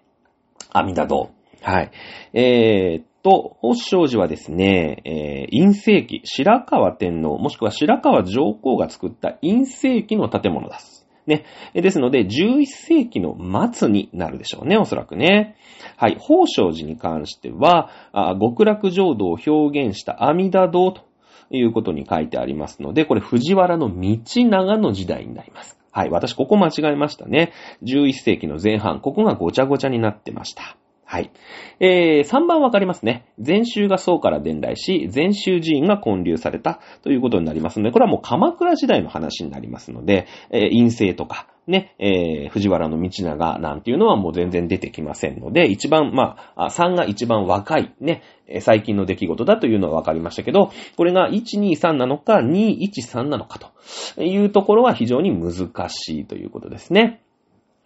[0.71, 1.38] 阿弥陀堂。
[1.61, 1.91] はい。
[2.33, 11.07] えー、と、星章寺はですね、えー、陰世紀、白河天皇、もしくは白河上皇が作った陰世紀の建物です。
[11.27, 11.45] ね。
[11.73, 13.37] ですので、11世紀の
[13.71, 15.55] 末になるでしょうね、おそらくね。
[15.97, 16.15] はい。
[16.15, 17.89] 宝生寺に関しては、
[18.39, 21.03] 極楽浄土を表現した阿弥陀堂と
[21.51, 25.77] いうことに書いてありますので、これ藤原の道長の時代になります。
[25.91, 26.09] はい。
[26.09, 27.51] 私、ここ間違えましたね。
[27.83, 30.77] 11世紀の前半、ここがごちゃごちゃになってました。
[31.11, 31.31] はい。
[31.79, 33.25] えー、3番わかりますね。
[33.39, 48.21] 禅宗が宋から伝来し、禅宗寺院が建立されたということになりますので、これはもう鎌倉時代の話になりますので、えー、陰性とか、ね、えー、藤原の道長なんていうのはもう全然出てきませんので、一番、まあ、3が一番若い、ね、
[48.61, 53.57] 最近の出来事だというのはわかりましたけど、これが123なのか213なのか
[54.15, 57.23] というところは非常に難しいということですね。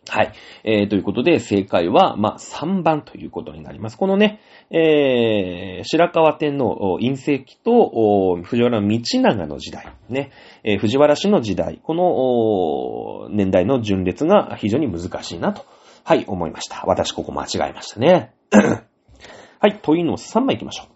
[0.10, 0.34] はい。
[0.64, 3.98] えー、ということで、正解は、まあ、3番ということになります。
[3.98, 10.32] このね、えー、白河天皇、陰世紀と、藤原道長の時代、ね、
[10.64, 15.66] えー、藤原氏の時代、この、年代の順列が非常に難しいなと、
[16.04, 16.84] はい、思いました。
[16.86, 18.34] 私、ここ間違えましたね。
[18.52, 20.88] はい、問いの3枚行きましょう。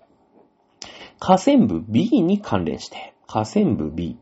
[1.19, 4.17] 河川部 B に関連して、河川部 B。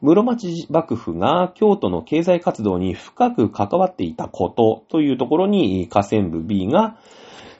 [0.00, 6.98] 室町幕府が京都の経済活動に深く関わっていたことというところに河川部 B が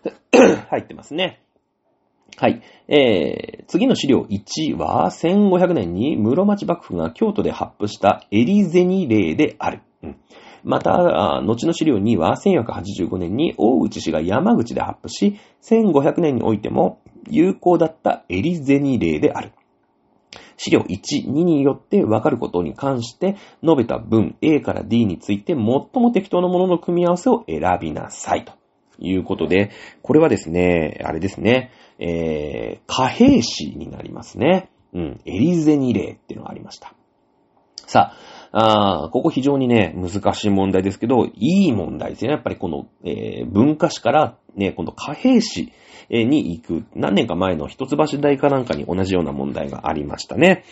[0.70, 1.40] 入ってますね。
[2.36, 2.62] はい。
[2.88, 9.82] えー、次の資料1は、1500年に室町幕府が京都で発布したエリゼニ例である。
[10.62, 19.52] また、後の資料2は、1485年に大内氏が山口で発布し、1500年においても有効だったエリゼニ例である。
[20.62, 28.52] 資料1、2によって分かることに関して述べた文 A から D について最も適当なものの組み合わせを選びなさいと
[28.98, 29.70] いうことで、
[30.02, 34.68] これはですね、あれですね、えー、貨幣史になりますね。
[34.92, 36.92] うん、エリゼニ例っていうのがありました。
[37.86, 38.12] さ
[38.52, 42.32] あ、あここ非常にね、難しい問題ですけど、いい問題ですね。
[42.32, 45.72] やっぱりこの、えー、文化史からね、この貨幣史
[46.10, 46.84] に行く。
[46.94, 50.64] 何年か前の一橋大かなんかに同じような問題がありましたね。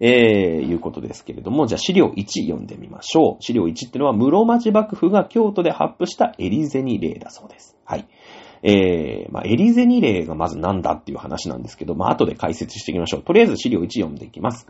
[0.00, 3.42] えー、いうことですけれども、じゃあ資料1読んでみましょう。
[3.42, 7.76] 資料1ってのは、室町幕府が京都で発布したエリゼニ例だそうです。
[7.84, 8.08] はい。
[8.64, 13.22] えー、まあ、エリゼニ例がまず何だっていう話なんですけど、まあ、後で解説していきましょう。
[13.22, 14.66] とりあえず資料1読んでいきます。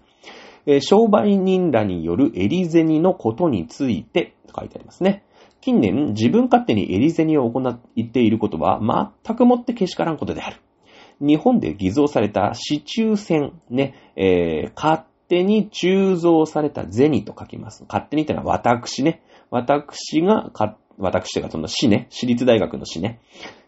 [0.67, 5.25] えー、商売人らによるエリゼニのことについて、書いてありますね。
[5.63, 8.81] 近年、自分勝手にエリゼニを行っていることは、
[9.25, 10.57] 全くもってけしからんことである。
[11.21, 17.85] 日本で偽造された市中線、ね、えー、勝手に鋳造された銭と書きます。
[17.89, 19.23] 勝手にってのは私ね。
[19.51, 20.51] 私が
[20.99, 23.21] 私がその市ね、私立大学の市ね、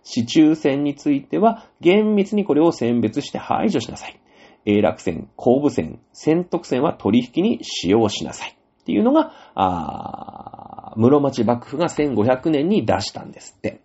[0.02, 4.20] 市中線については厳密にこれを選別して排除しなさい。
[4.66, 8.56] 永楽線、後部線、仙徳線は取引に使用しなさい。
[8.82, 10.43] っていうのが、あ
[10.96, 13.80] 室町幕府が1500年に出したんですって。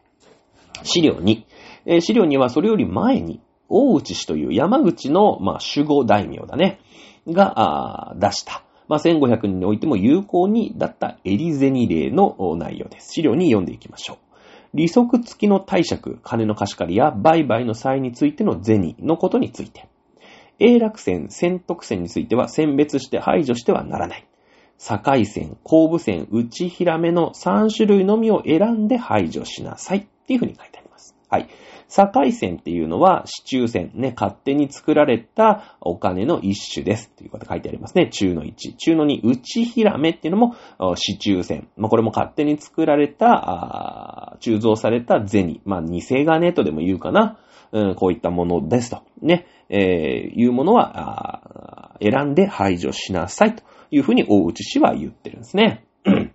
[0.84, 1.44] 資料2。
[1.86, 6.80] えー、資料2はそれより前に、大内氏という山口の、まあ、守護大名だね、
[7.28, 8.64] が、出した。
[8.88, 13.14] まあ、1500年においても有効にだったエリゼニ例の内容です。
[13.14, 14.18] 資料に読んでいきましょう。
[14.74, 19.88] 利息付きの貸借、金の貸し借りや売買の際についての銭のことについて。
[20.60, 24.28] 永楽線、仙徳線については選別して排除してはならない。
[24.80, 30.00] 境線、後部線、内平目の3種類のみを選んで排除しなさい。
[30.00, 31.16] っていうふうに書いてあります。
[31.28, 31.50] はい。
[31.90, 37.10] 境線っていうのは、市中線、ね、勝手に作られたお金の一種です。
[37.10, 38.10] ということ書いてありますね。
[38.10, 38.76] 中の1。
[38.78, 40.56] 中の2、内平目っていうのも、
[40.96, 41.68] 市中線。
[41.78, 45.62] まあ、これも勝手に作られた、鋳造された銭。
[45.66, 47.40] まあ、偽金とでも言うかな。
[47.72, 49.04] うん、こういったものですと。
[49.22, 55.86] ね、えー、いうものは、選んで排除しなさいというふうに大内氏は言ってるんですね。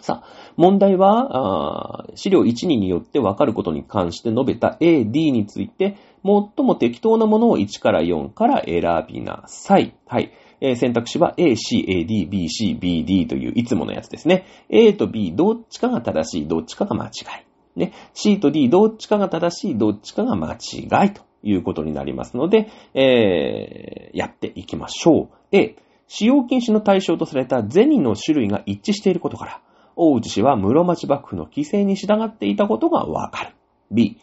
[0.00, 9.94] さあ、問題は、資料1、2によって分かることに関して述べた A、D について、最も適当なものを1から4から選びなさい。
[10.06, 10.32] はい。
[10.60, 14.46] えー、選択肢は A、C、A、D、B、C、B、D といういつものやつですね。
[14.68, 17.53] A と B、どっちかが正しい、どっちかが間違い。
[17.76, 17.92] ね。
[18.14, 25.28] C と D、どっちかが正しい、どっちかが間違いということになりますので、えー、やっていきましょう。
[25.52, 29.60] A、使用禁止の対象とされた銭の種類が一致していることから、
[29.96, 33.54] 大内氏は室町幕府の規制に従っていたことがわかる。
[33.90, 34.18] B、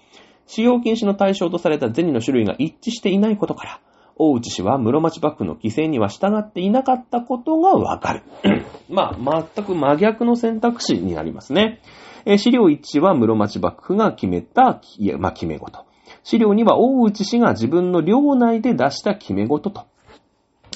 [0.48, 3.80] 使用禁止の対象とされた銭の種類が一致していないことから、
[4.16, 8.24] 大内氏は室町幕府の規制には従っていなかったことがわかる。
[8.90, 11.80] まあ、全く真逆の選択肢になりますね。
[12.26, 15.86] え資料1は室町幕府が決めた、いや、まあ、決め事。
[16.24, 19.86] 資料2は大内氏が自分の領内で出した決め事と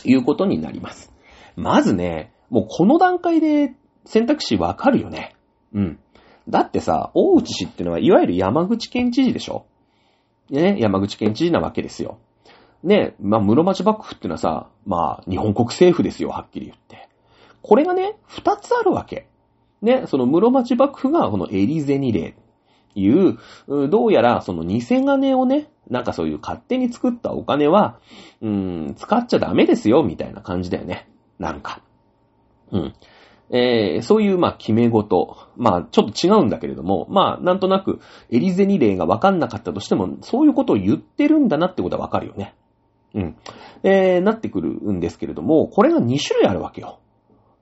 [0.04, 1.12] いうことになります。
[1.56, 3.76] まずね、もうこの段階で
[4.06, 5.36] 選択肢わかるよね。
[5.74, 6.00] うん。
[6.48, 9.66] だってさ、大内氏ってのは、いわゆる山口県知事でしょ
[10.50, 12.20] ね、山口県知事なわけですよ。
[12.84, 17.10] ね、まあ、室町幕府ってのはさ、まあ、日本国政府ですよ、はっきり言って。
[17.64, 19.28] これがね、二つあるわけ。
[19.86, 22.36] ね、その室町幕府がこのエリゼニ例
[22.96, 23.38] いう、
[23.90, 28.00] どうやらその偽金をね、なんかそういう勝手に作ったお金は、
[28.42, 31.08] うん、使っちゃダメですよ、みたいな感じだよね。
[31.38, 31.82] なんか。
[32.72, 32.94] うん。
[33.52, 35.38] えー、そういう、まあ、決め事。
[35.56, 38.00] まあ、ちょっと違うんだけれども、まあ、なんとなく、
[38.32, 42.56] エリゼニ例がわかんなかったとしても、そういうことを言ってるんだなってことはわかるよね。
[43.14, 43.36] うん。
[43.84, 47.00] えー、なってくるんですけれども、これが2種類あるわけよ。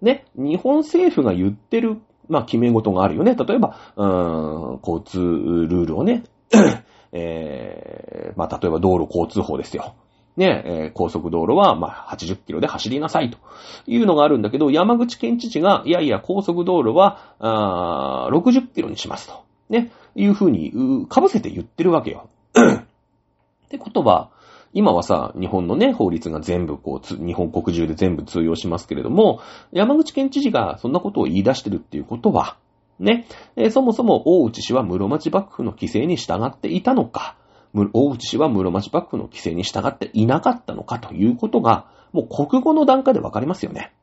[0.01, 0.26] ね。
[0.36, 3.36] 日本政府が言ってる、まあ、決め事があるよね。
[3.36, 6.24] 例えば、うーん、交通ルールをね、
[7.11, 9.93] えー、まあ、例えば道路交通法ですよ。
[10.36, 13.38] ね、えー、高速道路は、まあ、80キロで走りなさいと
[13.86, 19.43] いうのがあるんだけど、山口県知事が、いやいや、高速道路は、あ60キロにしますと。
[19.69, 22.28] ね、いうふうに、かぶせて言ってるわけよ。
[22.55, 24.30] ってことは、
[24.74, 29.39] 今はさ、日本のね、法律が全部こう、日本国中で全部通用しますけれども、
[29.71, 32.57] 山口県知事がそんなことを言い出してるっていうことは、
[32.99, 37.38] ね、えー、そもそも大内氏は室町幕府の規制に従っていたのか、
[37.74, 43.93] 大内氏は室町幕府の規制に従っていなかったのかということが、もう国語の段階でわかりますよね。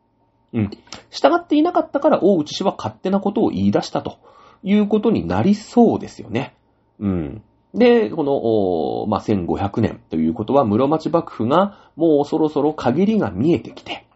[0.52, 0.70] うん。
[1.10, 4.18] 従っていなかったから大内氏は勝手なことを言い出したと
[4.64, 6.54] いうことになりそうですよね。
[6.98, 7.42] うん。
[7.74, 14.06] で、この、まあ、1500年ということは室町幕府がもうそろそろ限りが見えてきて、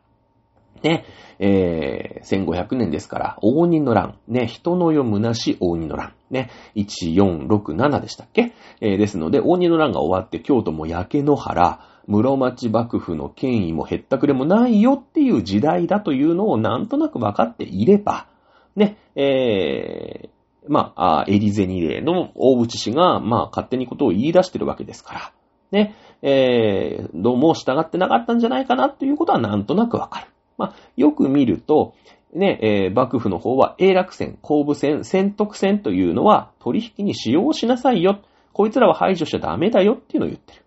[0.82, 1.04] ね、
[1.38, 18.26] えー、1500年ですから、応仁の乱、ね、人の読むなし応仁の乱、ね、1467でしたっけ、えー、ですので、応仁の乱が終わって京都も焼け野原、室町幕府の権威も減ったくれもないよっていう時代だというのをなんとなく分かっていれば、
[18.76, 20.33] ね、えー、
[20.68, 25.32] まあ、エリゼニレの大内氏が、まあ、勝手にことを言い出してるわけですから、
[25.70, 30.26] ね、えー、どうも従ってなかったんじゃないかなということはなんとなくわかる。
[30.56, 31.94] まあ、よく見ると、
[32.32, 38.20] ね、えー、幕府の方は、永楽線、後部線、仙徳線というのは取引に使用しなさいよ。
[38.52, 40.62] こいつらは排除しちゃダメだよっていうのを言ってる。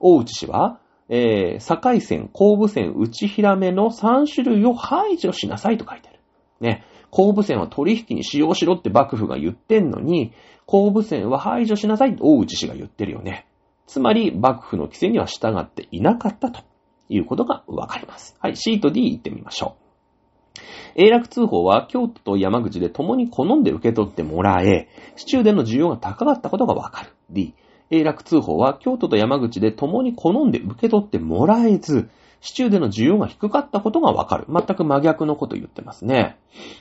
[0.00, 0.78] 大内氏は、
[1.08, 6.18] えー、境線、後部線、内平目の3種類を排除しなさいと書いてる。
[6.60, 6.84] ね。
[7.16, 10.32] 後部線は取引に使用しろって幕府が言ってんのに、
[10.66, 13.46] 後部線は排除しなさいって大内氏が言ってるよね。
[13.86, 16.60] つまり、幕府の規制には従っていなかったと
[17.08, 18.36] いうことがわかります。
[18.38, 21.00] はい、C と D 行ってみましょう。
[21.00, 27.14] 永楽通報は京都と山口で共に好んで受け取ってもらえ、市中での需要が高かったことがわかる。
[27.30, 27.54] D、
[27.88, 32.10] 永楽通報は京都と山口で共に好んで受け取ってもらえず、
[32.40, 34.46] 市中での需要が低かったことがわかる。
[34.48, 36.38] 全く真逆のこと言ってますね。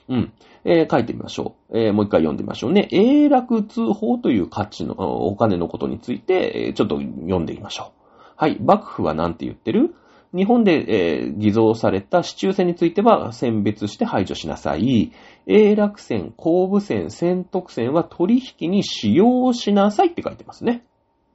[0.10, 0.34] うん。
[0.64, 1.80] えー、書いてみましょう。
[1.80, 2.88] えー、もう一回読んでみましょうね。
[2.91, 8.01] 永楽通報という価値の、お金のことについて、えー、ちょっと読んでみましょう。
[8.36, 8.58] はい。
[8.60, 9.95] 幕府は何て言ってる？
[10.34, 15.14] 日本で、えー、偽造された市中線については選別して排除しなさい。
[15.47, 20.84] 永楽線、後部線、仙徳線は取引に使用しなさいって書いてますね。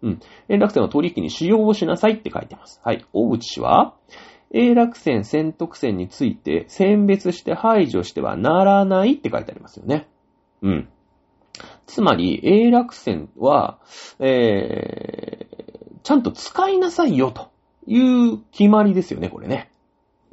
[0.02, 0.20] うん。
[0.48, 2.80] 永楽線は取引に使用をしなさいって書いてます。
[2.84, 3.04] はい。
[3.12, 3.94] 大内氏は、
[4.52, 10.08] 永楽線、仙徳線について選別して排除してはならないって書いてありますよね。
[10.62, 10.88] うん。
[11.86, 13.78] つまり、永楽線は、
[14.18, 17.50] えー、ちゃんと使いなさいよと。
[17.86, 19.70] いう決まりですよね、これね。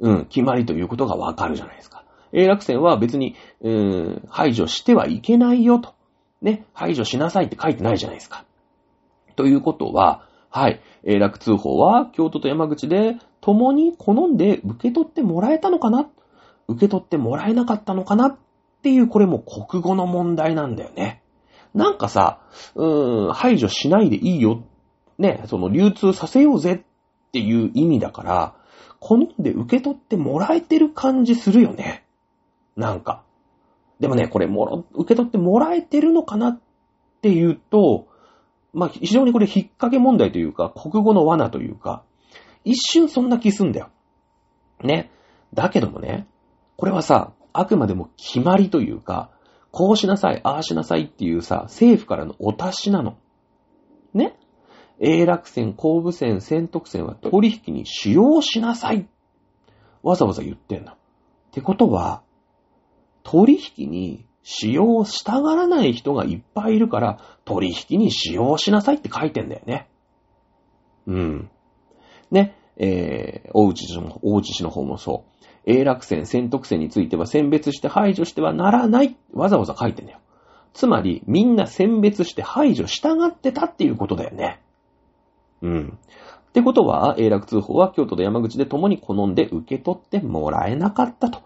[0.00, 2.04] うん、決まりということがわかるじゃないですか。
[2.32, 5.94] 永楽線は別に、うん、排除してはいけないよと。
[6.40, 8.44] ね、排除しなさいって書いてないじゃないですか。
[9.38, 16.10] ということは、はい、永楽通報は京都と山口で共に好んで受け取ってもらえたのかな？
[16.66, 18.30] 受け取ってもらえなかったのかな？
[18.30, 18.36] っ
[18.82, 21.22] ていう、これも国語の問題なんだよね。
[21.72, 22.40] なんかさ、
[22.74, 24.64] うーん、排除しないでいいよ。
[25.18, 28.54] ね、その流通させようぜっていう意味だから、
[28.98, 32.04] 好んで受け取ってもらえてる感じするよね。
[32.74, 33.22] なんか。
[34.00, 36.48] でもね、これもろ、受け取ってもらえてるのかな？
[36.48, 36.60] っ
[37.20, 38.08] ていうと、
[38.72, 42.04] まあ、非常にこれ引っ掛け問題というか、国語の罠というか、
[42.64, 43.90] 一瞬そんな気すんだよ。
[44.82, 45.10] ね。
[45.54, 46.26] だけどもね、
[46.76, 49.30] これはさ、あくまでも決まりというか、
[49.70, 53.16] こうしなさい、ああしなさいっていうさ、政府からのお達しなの。
[54.14, 54.38] ね。
[55.00, 59.08] 永楽線、後部線、仙徳線は取引に使用しなさい。
[60.02, 60.92] わざわざ言ってんだ。
[60.92, 60.96] っ
[61.52, 62.22] てことは、
[63.22, 69.90] 取引に使用したがらない人がいっぱいいるから、取引に使用しなさいって書いてんだよね。
[71.06, 71.50] うん。
[72.30, 75.26] ね、えー、大内氏の、大内氏の方もそ
[75.66, 75.70] う。
[75.70, 79.18] 永楽線、仙徳線については選別して排除してはならない。
[79.34, 80.20] わざわざ書いてんだよ。
[80.72, 84.62] つまり、みんな選別して排除したがってたっていうことだよね。
[85.60, 85.98] うん。
[86.48, 91.40] ってことは、永楽通報は京都と山口で共に好んで受け取ってもらえなかったと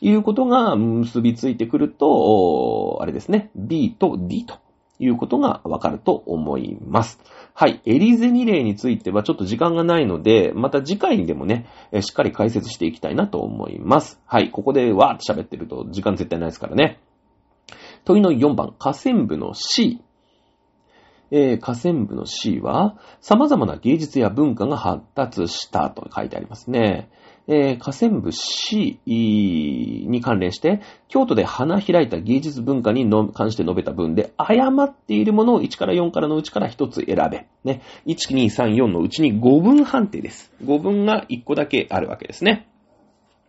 [0.00, 4.56] いうことが結びついてくると、あれですね、B と D と
[4.98, 7.20] いうことがわかると思います。
[7.54, 7.80] はい。
[7.86, 11.66] エリゼニ例についてはちょっと時間がないので、また次回にでもね、
[12.00, 14.20] しっかり解説していきたいなと思います。
[14.26, 14.50] はい。
[14.50, 17.00] ここでわーって喋ってると時間絶対ないですからね。
[18.04, 20.00] 問いの4番、河川部の C。
[21.30, 27.10] えー、河川部の C は、様々な芸術や文化が発達したと書いてありますね。
[27.50, 37.46] えー、河川部 C に関連して、京都で花開いた芸術文化に関して述べた文で、誤っているものを1から4からのうちから1つ選べ。
[37.64, 37.82] ね。
[38.06, 40.52] 1、2、3、4のうちに5分判定です。
[40.62, 42.68] 5分が1個だけあるわけですね。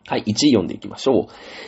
[0.08, 1.28] はい、1位読んでいきましょ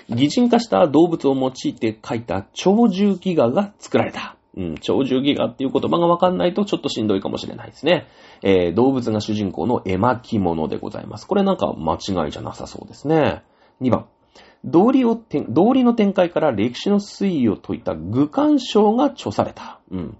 [0.09, 0.15] う。
[0.15, 4.37] 擬人化した動物を用いて書いた鳥獣戯画が作られた。
[4.57, 8.07] うん、鳥獣戯画っていう言葉がわかんないとちょっとしんどいかもしれないですね。
[8.41, 11.25] えー、動物が主人公の絵巻物でございます。
[11.25, 13.43] これなんか間違いじゃなさそうですね。
[13.81, 14.07] 2番。
[14.63, 19.79] 道理を、道理の展開から歴史の推移を説いた具鑑賞が著された。
[19.89, 20.17] うん。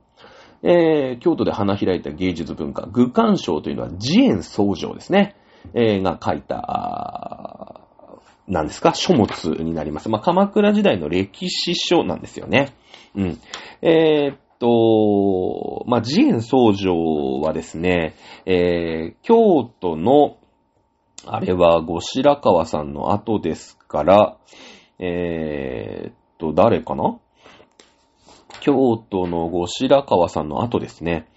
[0.64, 5.36] えー、京都で花開いた芸術文化、具鑑賞というのは慈円創上ですね。
[5.74, 7.81] えー、が書いた、
[8.48, 8.94] なんですか？
[8.94, 9.30] 書物
[9.64, 10.10] になります。
[10.10, 12.74] まあ、鎌倉時代の歴史書なんですよね。
[13.16, 13.40] うん。
[13.82, 18.16] えー、っと、まあ、慈円僧正はですね、
[18.46, 20.38] えー、京都の、
[21.26, 24.38] あれは後白河さんの後ですから、
[25.00, 27.20] えー、っと、誰かな？
[28.60, 31.28] 京都の後白河さんの後ですね。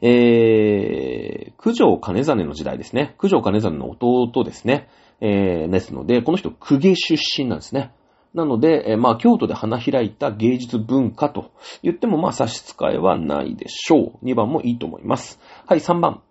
[0.00, 3.14] えー、九条金実の時代ですね。
[3.20, 4.88] 九条金実の弟ですね。
[5.24, 7.92] えー、ですので、この人、公家出身なんですね。
[8.34, 11.52] なので、えー、まあ、京都で花開いた芸術文化と
[11.82, 14.24] 言っても、まあ、差し支えはないでしょう。
[14.24, 15.38] 2番もいいと思います。
[15.66, 16.22] はい、3番。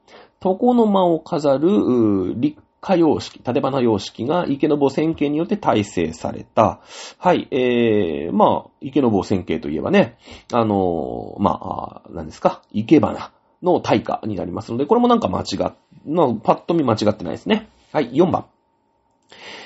[0.43, 6.81] 床の間を飾る、立花様式、縦花様式が池の坊線形によって体制された。
[7.17, 10.17] はい、えー、まあ、池の坊線形といえばね、
[10.51, 13.31] あのー、まあ、何ですか、池花
[13.61, 15.73] の大化になりますので、これもなんか間違っ、
[16.07, 17.69] の、パッと見間違ってないですね。
[17.93, 18.47] はい、4番。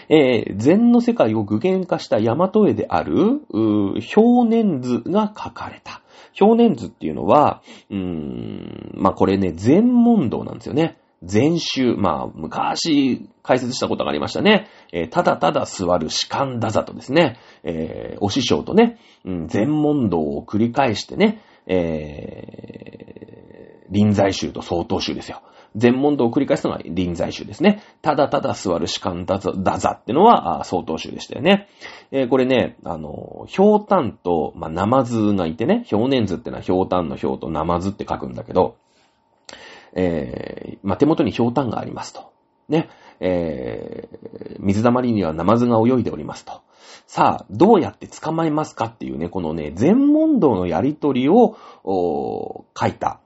[0.09, 6.01] えー、禅の世界を具現化した大和絵である、表年図が書かれた。
[6.39, 10.97] 表年図っていうのは、うーん、まあ、これね、禅問答なんですよね。
[11.23, 14.67] 禅宗、まあ、昔解説したことがありましたね。
[14.91, 25.41] えー、ただただ座る士官だざとですね、えー、お師匠とね、うん、禅問答を繰り返してね、えー、臨済宗と曹洞宗ですよ。
[25.75, 27.83] 全問答を繰り返すのが臨済宗ですね。
[28.01, 31.67] ただただ座る士官だざだざってのは、曹洞宗でしたよね。
[32.11, 38.77] えー、これね、あの、氷炭と、まあ、ナマズがいてね、氷年図ってのは氷炭の氷とナマズって書くんだけど、
[39.93, 42.31] えー、まあ、手元に氷炭がありますと。
[42.69, 42.89] ね。
[43.19, 46.61] えー、水溜りにはナマズが泳いでおりますと。
[47.07, 53.19] さあ、どうやって捕まえますかっていうね、このね、全問答のやりとりを、書いた、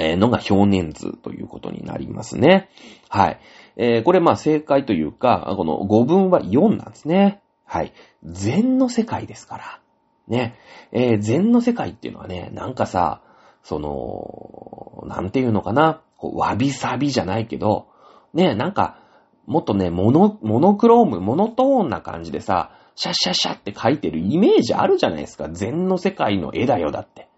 [0.00, 2.68] え、のが表年図ということになりますね。
[3.08, 3.40] はい。
[3.76, 7.40] えー、これまあ正解というか、この語文は4なんですね。
[7.64, 7.92] はい。
[8.24, 9.80] 禅の世界ですから。
[10.28, 10.54] ね。
[10.92, 13.22] えー、禅の世界っていうのはね、なんかさ、
[13.62, 17.88] その、なんていうのかな、こうわびさびじゃないけど、
[18.34, 18.98] ね、なんか、
[19.46, 25.48] もっとね、モノ、モノクローム、モノトーンな感じでさ、シャッシャッシャって書いてるイメージあるじゃないですか。
[25.48, 27.29] 禅の世界の絵だよ、だって。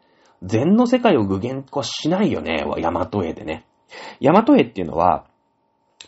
[0.42, 3.64] 禅の世界を具現化しないよね、大和絵でね。
[4.20, 5.26] 大和絵っていうのは、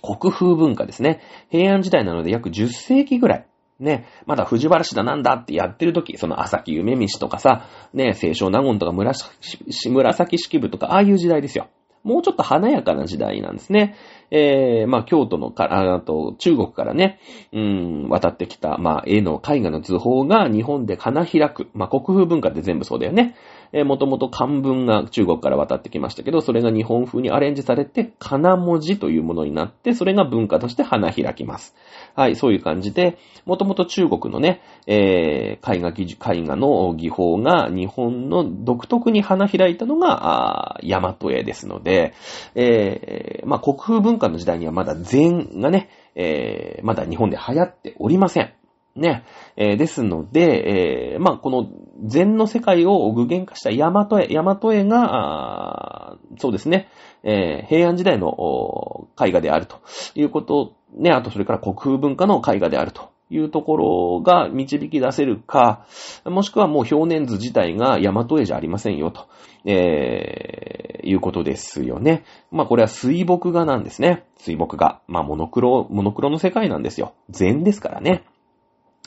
[0.03, 1.21] 国風文化ですね。
[1.51, 3.47] 平安時代なので約10世紀ぐらい。
[3.81, 11.69] ね、まだ藤原氏だなんだってやってる時、その朝木夢見氏とかさ、ね、清少納言とか紫式部とか、ああいう時代ですよ。
[12.05, 13.97] もうちょっと華やかな時代なんですね。
[14.31, 17.19] えー、まあ、京都のから、あと、中国からね、
[17.53, 21.71] うん、渡ってきた、まあ、絵の絵画の図法が日本で花開く。
[21.73, 23.35] まあ、国風文化って全部そうだよね。
[23.75, 31.75] えー、もともと漢文が中国から渡ってきましたけど、それが日本風にアレンジされて、金文字というものになって、それが文化として花開きます。
[32.15, 42.15] はい、そういう感じで、もともと中国のね、えー、絵画技術、絵画の技法が日本の独特に花開いたのが、あ大和絵ですので、
[42.55, 48.53] えー、まあ、国風文化の時代にはまだ禅がね、えー、まだ日本で流行っておりません。
[48.97, 49.25] ね。
[49.57, 51.69] えー、ですので、えー、まあ、この
[52.05, 56.89] 禅の世界を具現化した大和絵、大和絵が、そうですね、
[57.23, 59.81] えー、平安時代の絵画であると
[60.15, 65.87] いうことね、あとそれから国風文化の絵画であるというところが導き出せるか、
[66.25, 69.27] もしくはもう表年図自体が大和絵じゃありませんよと、
[69.65, 72.25] えー、いうことですよね。
[72.51, 74.25] まあこれは水墨画なんですね。
[74.39, 75.01] 水墨画。
[75.09, 77.15] まあモノクロ、モノクロの世界なんですよ。
[77.31, 78.25] 禅ですからね。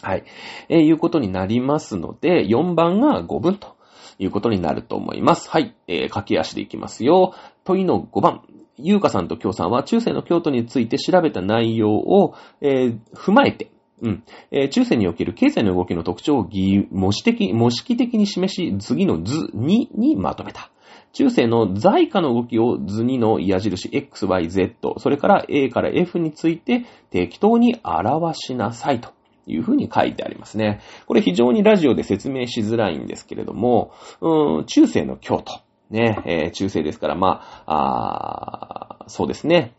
[0.01, 0.23] はい。
[0.69, 3.75] えー、いうことになりますので、4番が5分と
[4.19, 5.49] いうことになると思います。
[5.49, 5.75] はい。
[5.87, 7.33] えー、駆け足でいきますよ。
[7.63, 8.41] 問いの5番。
[8.79, 13.71] ゆうかさんと京さんは中世の京都について調べた内容を、えー、踏まえて、
[14.03, 14.23] うん。
[14.51, 16.49] えー、中世における経済の動きの特徴を
[16.91, 20.69] 模式的、模式的に示し、次の図2にまとめた。
[21.13, 29.16] 中世の在価の動きを図2の矢印 X、Y、Z、それから A から F について適当に表しなさいと
[29.47, 30.81] いうふうに書いてありますね。
[31.05, 33.91] これ非常にラジオで説明しづらいんですけれども、
[34.21, 35.61] うん、中世の京都。
[35.89, 39.73] ね、えー、中世ですから、まあ、あそうですね。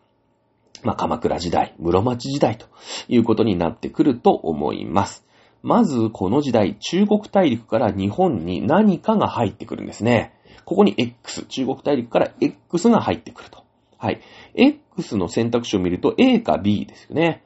[0.83, 2.67] まあ、鎌倉時代、室町時代と
[3.09, 5.27] いうことになってくると思います。
[5.63, 10.35] まず、この時代、中国大陸から日本に何かが入ってくるんですね。
[10.65, 13.65] ここに X、中国大陸から X が入ってくると。
[13.99, 14.21] はい。
[14.55, 17.43] X の選択肢を見ると A か B ですよね。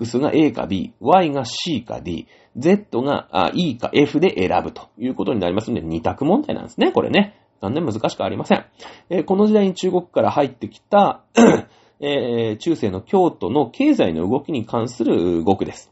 [0.00, 2.26] X が A か B、Y が C か D、
[2.56, 7.36] Z が E か F で選ぶということになりますので、二択問題なんですね、これね。
[7.60, 8.64] なんで難しくありません。
[9.10, 11.22] えー、この時代に中国から入ってきた
[12.02, 15.90] えー、中世の京都の経済の動きに関する語句です。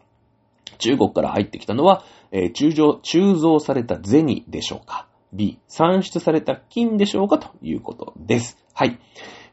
[0.78, 2.02] 中国から入ってきたのは、
[2.32, 8.56] えー、鋳造、鋳造された銭でしょうか ?B、産出された金でしょうかということです。
[8.72, 8.98] はい。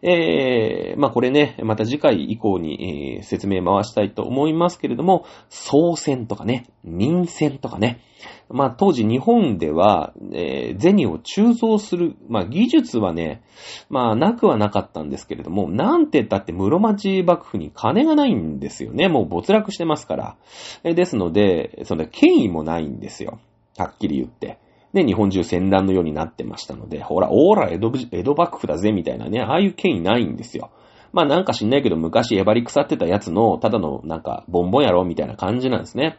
[0.07, 8.01] えー、まあこれね、また次回以降に、えー、説明回したいと思いますけれども、総銭とかね、民銭とかね、
[8.47, 13.41] まあ当時日本では、えー、銭を鋳造する、まあ技術はね、
[13.89, 19.07] まあなくはなかったんですけれども、なんて言ったって室町幕府に金がないんですよね。
[19.07, 20.35] もう没落してますから。
[20.83, 23.39] えー、ですので、その権威もないんですよ。
[23.75, 24.59] はっきり言って。
[24.95, 30.71] ね、日本中戦乱のようになってましたので、ほら、オーラ江戸、江戸幕府だぜ、みたいなね、ああいう権威ないんですよ。
[31.11, 36.17] まあなんか知んないけど、昔エバリ腐ってたやつの、ただのなんか、ボンボンやろ、みたいな感じなんですね。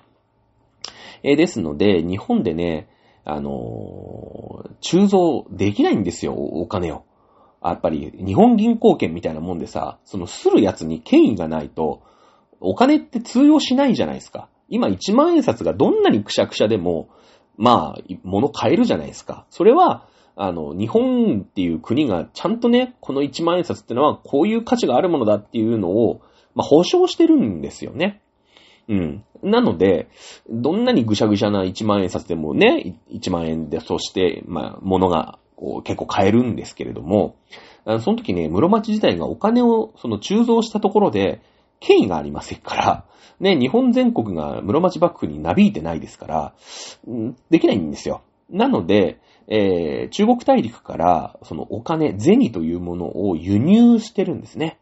[1.22, 2.89] え、ですので、日本でね、
[3.24, 7.05] あのー、鋳造できないんですよ、お金を。
[7.64, 12.03] やっぱり、日本銀行券みたいなもんでさ、そのするやつに権威がないと、
[12.61, 14.49] お金って通用しないじゃないですか。
[14.68, 17.09] 今1万円札がどんなにくしゃくしゃでも、
[17.57, 19.47] まあ、物買えるじゃないですか。
[19.51, 26.21] それは、あの、日本っていう国がちゃんとね、この1万円札ってのはこういう価値があるものだっていうのを、
[26.55, 28.21] まあ、保証してるんですよね。
[28.89, 29.25] うん。
[29.43, 30.09] なので、
[30.51, 37.37] どんなにぐしゃぐしゃな1万円札でもね、1万円で、そして、まあ、物がこう結構買えるんですけれども、
[38.01, 41.41] その時ね、室町時代がお金をその鋳造したところで、
[41.81, 43.05] 権威がありませんから、
[43.41, 46.55] ね、日本全国が室町幕府になびいてないですから、
[47.51, 48.22] できないんですよ。
[48.51, 54.79] なので、えー、中国大陸から、そのお金、銭というものを輸入してるんですね。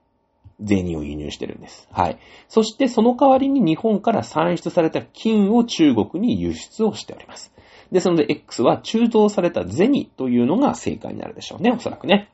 [0.64, 1.88] 銭を輸入してるんです。
[1.92, 2.18] はい。
[2.48, 7.52] そしてその代わりに日本から産出された金を中国に輸出をしております。
[7.90, 12.30] ですので X は鋳造された銭というのが正解になるでしょうね、おそらくね。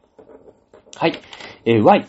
[0.96, 1.18] はい。
[1.64, 2.06] えー、Y。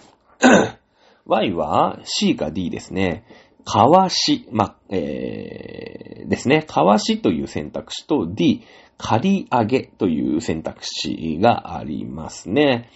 [1.26, 3.26] Y は C か D ですね。
[3.64, 6.64] かわし、ま、えー、ですね。
[6.64, 8.64] かわしという選択肢と D、
[8.98, 12.90] 借り上げという選択肢がありますね。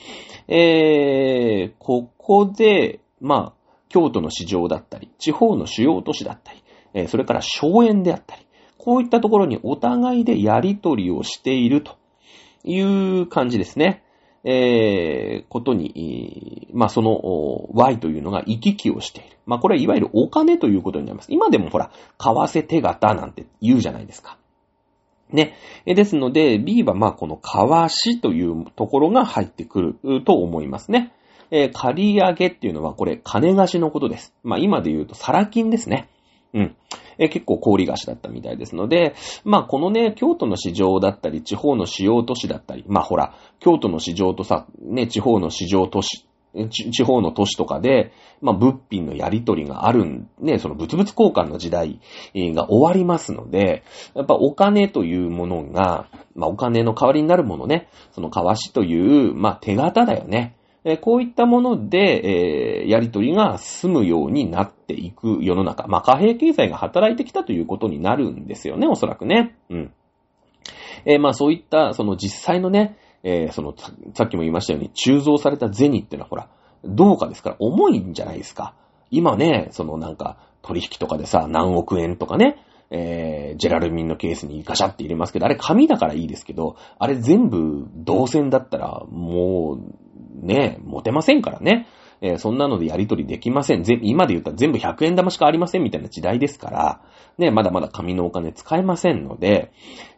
[0.47, 3.53] えー、ここで、まあ、
[3.89, 6.63] 京都の市場だったり、地方の主要都市だったり、
[6.93, 8.45] えー、それから荘園であったり、
[8.77, 11.97] こういったところにお互いでやりとりをしていると
[12.63, 14.03] いう感じですね。
[14.47, 19.37] えー、ことに、まあ、その Y というのが行き来をしている。
[19.47, 21.31] まあ、これはいわゆるお金ということになります。
[21.31, 21.89] 今でもほら、
[22.19, 24.37] 為替手形なんて言うじゃないですか。
[25.31, 25.55] ね。
[25.85, 31.11] ですので、B はまあこの為しというところが入ってくると思いますね。
[31.49, 34.33] えー、借り上げっていうのはこれ金貸しのことです。
[34.43, 36.09] まあ今で言うとサラ金ですね。
[36.55, 36.75] うん。
[37.17, 46.25] え、結構氷貸しだったみたいですので、まあこのね、京都の市場だったり、地方の主要都市だったり、まあほら、京都の市場とさ、ね、地方の市場都市、
[46.69, 51.99] 地方の都市とかで、まあ、物品のやり取りがあるん、ね、その物々交換の時代
[52.33, 53.83] が終わりますので、
[54.13, 60.55] やっぱお金というものが、まあ、お金の代わりになるものね、その為しという、まあ、手形だよね。
[60.87, 65.87] えこういったもので、えー、やり取りが済むようになっていく世の中。
[65.87, 69.55] まあ、貨幣経済が働いてきたということになるんですよね、おそらくね。
[69.71, 69.93] うん。
[71.05, 73.73] えー、まあ、そういった、その実際のね、えー、その、
[74.13, 76.49] さっきも言いましたように、鋳造された銭ってのはほら、
[76.83, 78.75] 銅貨ですから重いんじゃないですか。
[79.09, 90.04] 今ね、そのなんか、取引とかでさ、何億円とかね、えー、ジェラルミンのケースにガシャって入れますけど、あれ紙だからいいですけど、あれ全部銅線だったら、もう、
[90.41, 91.87] ね、持てませんからね。
[92.21, 93.83] えー、そんなのでやり取りできません。
[93.83, 97.01] ぜ今で言ったら全部100円玉しかありませんみたいな時代ですから、
[97.37, 99.71] ね、まだまだ紙のお金使えませんので、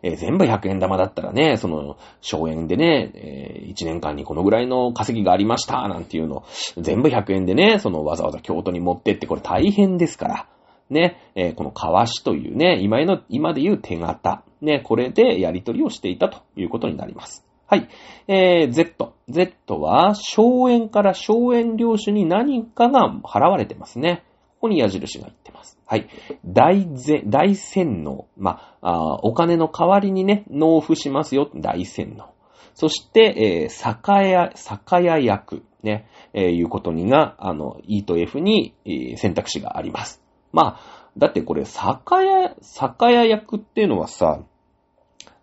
[0.03, 6.43] えー、全部100円玉だったらね、その、荘園でね、えー、1年間にこのぐらいの稼ぎがありました、なんていうの、
[6.77, 10.47] 全部100円でね、そのわざわざ京都に持ってって、これ大変ですから、
[10.89, 17.46] ね、え、この川しというね、今の、今で言う手形、ね、これでやり取りをしていたということになります。
[17.67, 17.89] はい。
[18.27, 19.13] えー、Z。
[19.27, 24.23] Z は、荘園から荘園領主に何かが払われてますね。
[24.55, 25.77] ここに矢印が言ってます。
[25.85, 26.07] はい。
[26.45, 28.27] 大ぜ、大洗脳。
[28.37, 31.49] まあ、お金の代わりにね、納付しますよ。
[31.55, 32.33] 大洗脳。
[32.73, 35.63] そして、えー、酒屋、酒屋役。
[35.83, 40.23] ね、えー、いうことにが、あの、E と F に、えー、選択肢があります。
[40.51, 44.39] まあ、だってこれ、酒屋、酒屋役っていうのはさ、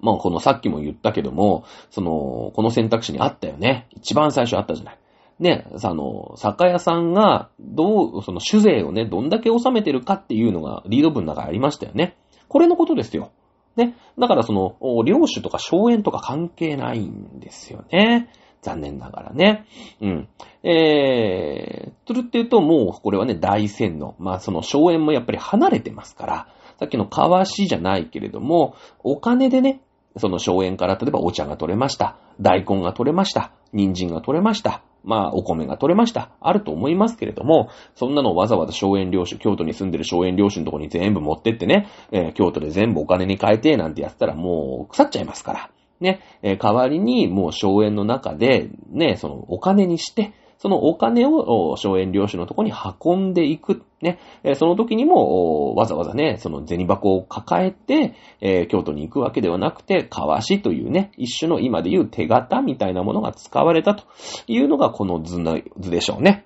[0.05, 3.89] まあ、このさっきも言ったけども、その、この選択肢にあったよね。
[3.91, 4.99] 一番最初あったじゃない。
[5.41, 12.17] ね、あの、酒屋さんが、どう、その酒税をね、どんだけ納めてるかっていうのがリード文の中にありましたよね。
[12.49, 13.33] これのことですよ。
[13.77, 13.97] ね。
[14.19, 18.29] だからその、領主とか荘園とか関係ないんですよね。
[18.61, 19.67] 残念ながらね。
[20.01, 20.29] うん。
[20.63, 26.49] えー、とるっていうと、もうこれはね、大戦の、まあその荘園もやっぱり離れてますから、
[26.79, 29.81] さっきの川しじゃないけれども、お金でね、
[30.17, 32.17] その荘園から例えばお茶が取れました。
[32.41, 33.53] 大根が取れました。
[33.73, 34.83] 人参が取れました。
[35.05, 36.31] まあ、お米が取れました。
[36.41, 45.71] あると思いますけれども、そんなのをわざわざ荘園領主、京都に住んでる荘園領主のとこに全部持ってってね、えー、京都で全部お金に変えて、なんてやったらもう腐っちゃいますから。
[46.01, 53.83] ね、えー、代わりにもう荘園の中で、ね、そのお金にして、そのお金を荘園領主のとこに運んでいく。
[54.01, 54.19] ね。
[54.55, 64.05] その時にも、わざわざね、その銭箱を抱えて、えー、京都に行くわけではなくて、かわしというね、一種の今で言う手形みたいなものが使われたと
[64.47, 66.45] いうのがこの図の図でしょうね。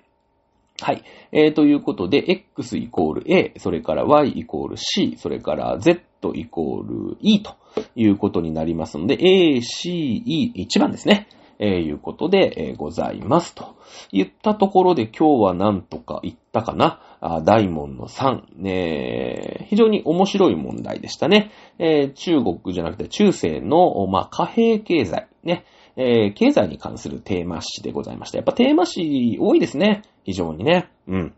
[0.81, 1.03] はい。
[1.31, 6.01] えー、ということで、x イコール a、それから y イコール c、それから z
[6.35, 7.55] イコール e と
[7.95, 11.27] いうことになりますので、a, c, e、1番ですね。
[11.59, 13.53] えー、いうことで、えー、ございます。
[13.53, 13.75] と
[14.11, 17.01] 言ったところで今日は何とか言ったかな？
[17.21, 21.51] あ大門の3、ね、非常に面白い問題でしたね。
[21.77, 25.65] えー、中国じゃなくて中世の、まあ、貨幣経済、ね、
[25.97, 28.37] えー、経済に関するテーマ誌でございました。
[28.37, 30.03] やっぱテーマ誌多いですね。
[30.23, 30.89] 非常にね。
[31.07, 31.33] うん。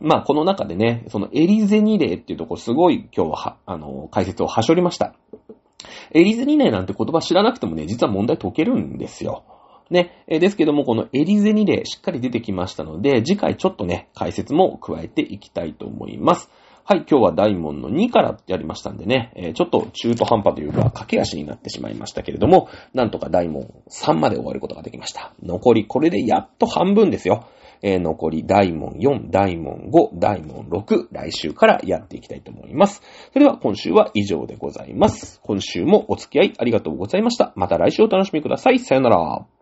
[0.00, 5.14] まあ、この中でね、そのエリゼニ例っていうとこすごい今日は、あの、解説をはしょりました。
[6.12, 9.44] エリゼニ例なんて言葉知らなくてもね、実は問題解けるんですよ。
[9.90, 10.24] ね。
[10.26, 16.50] えですけども、このエリゼニ例しっかり出てきましたので、次回ちょっとね、解説も加えていきたいと思います。
[16.88, 25.32] はい、今日は大門の2からやりましたんでね、えー、ちょっと中途半端というか、駆け足になってしまいましたけれども、なんとか大門3まで終わることができました。
[25.42, 27.46] 残り、これでやっと半分ですよ。
[27.82, 33.02] えー、残り大門4、大門5、大門6、来週からやっていきたいと思います。
[33.32, 35.40] それでは今週は以上でございます。
[35.42, 37.52] 今週もお付き合いありがとうございました。
[37.56, 38.78] また来週お楽しみください。
[38.78, 39.55] さよなら。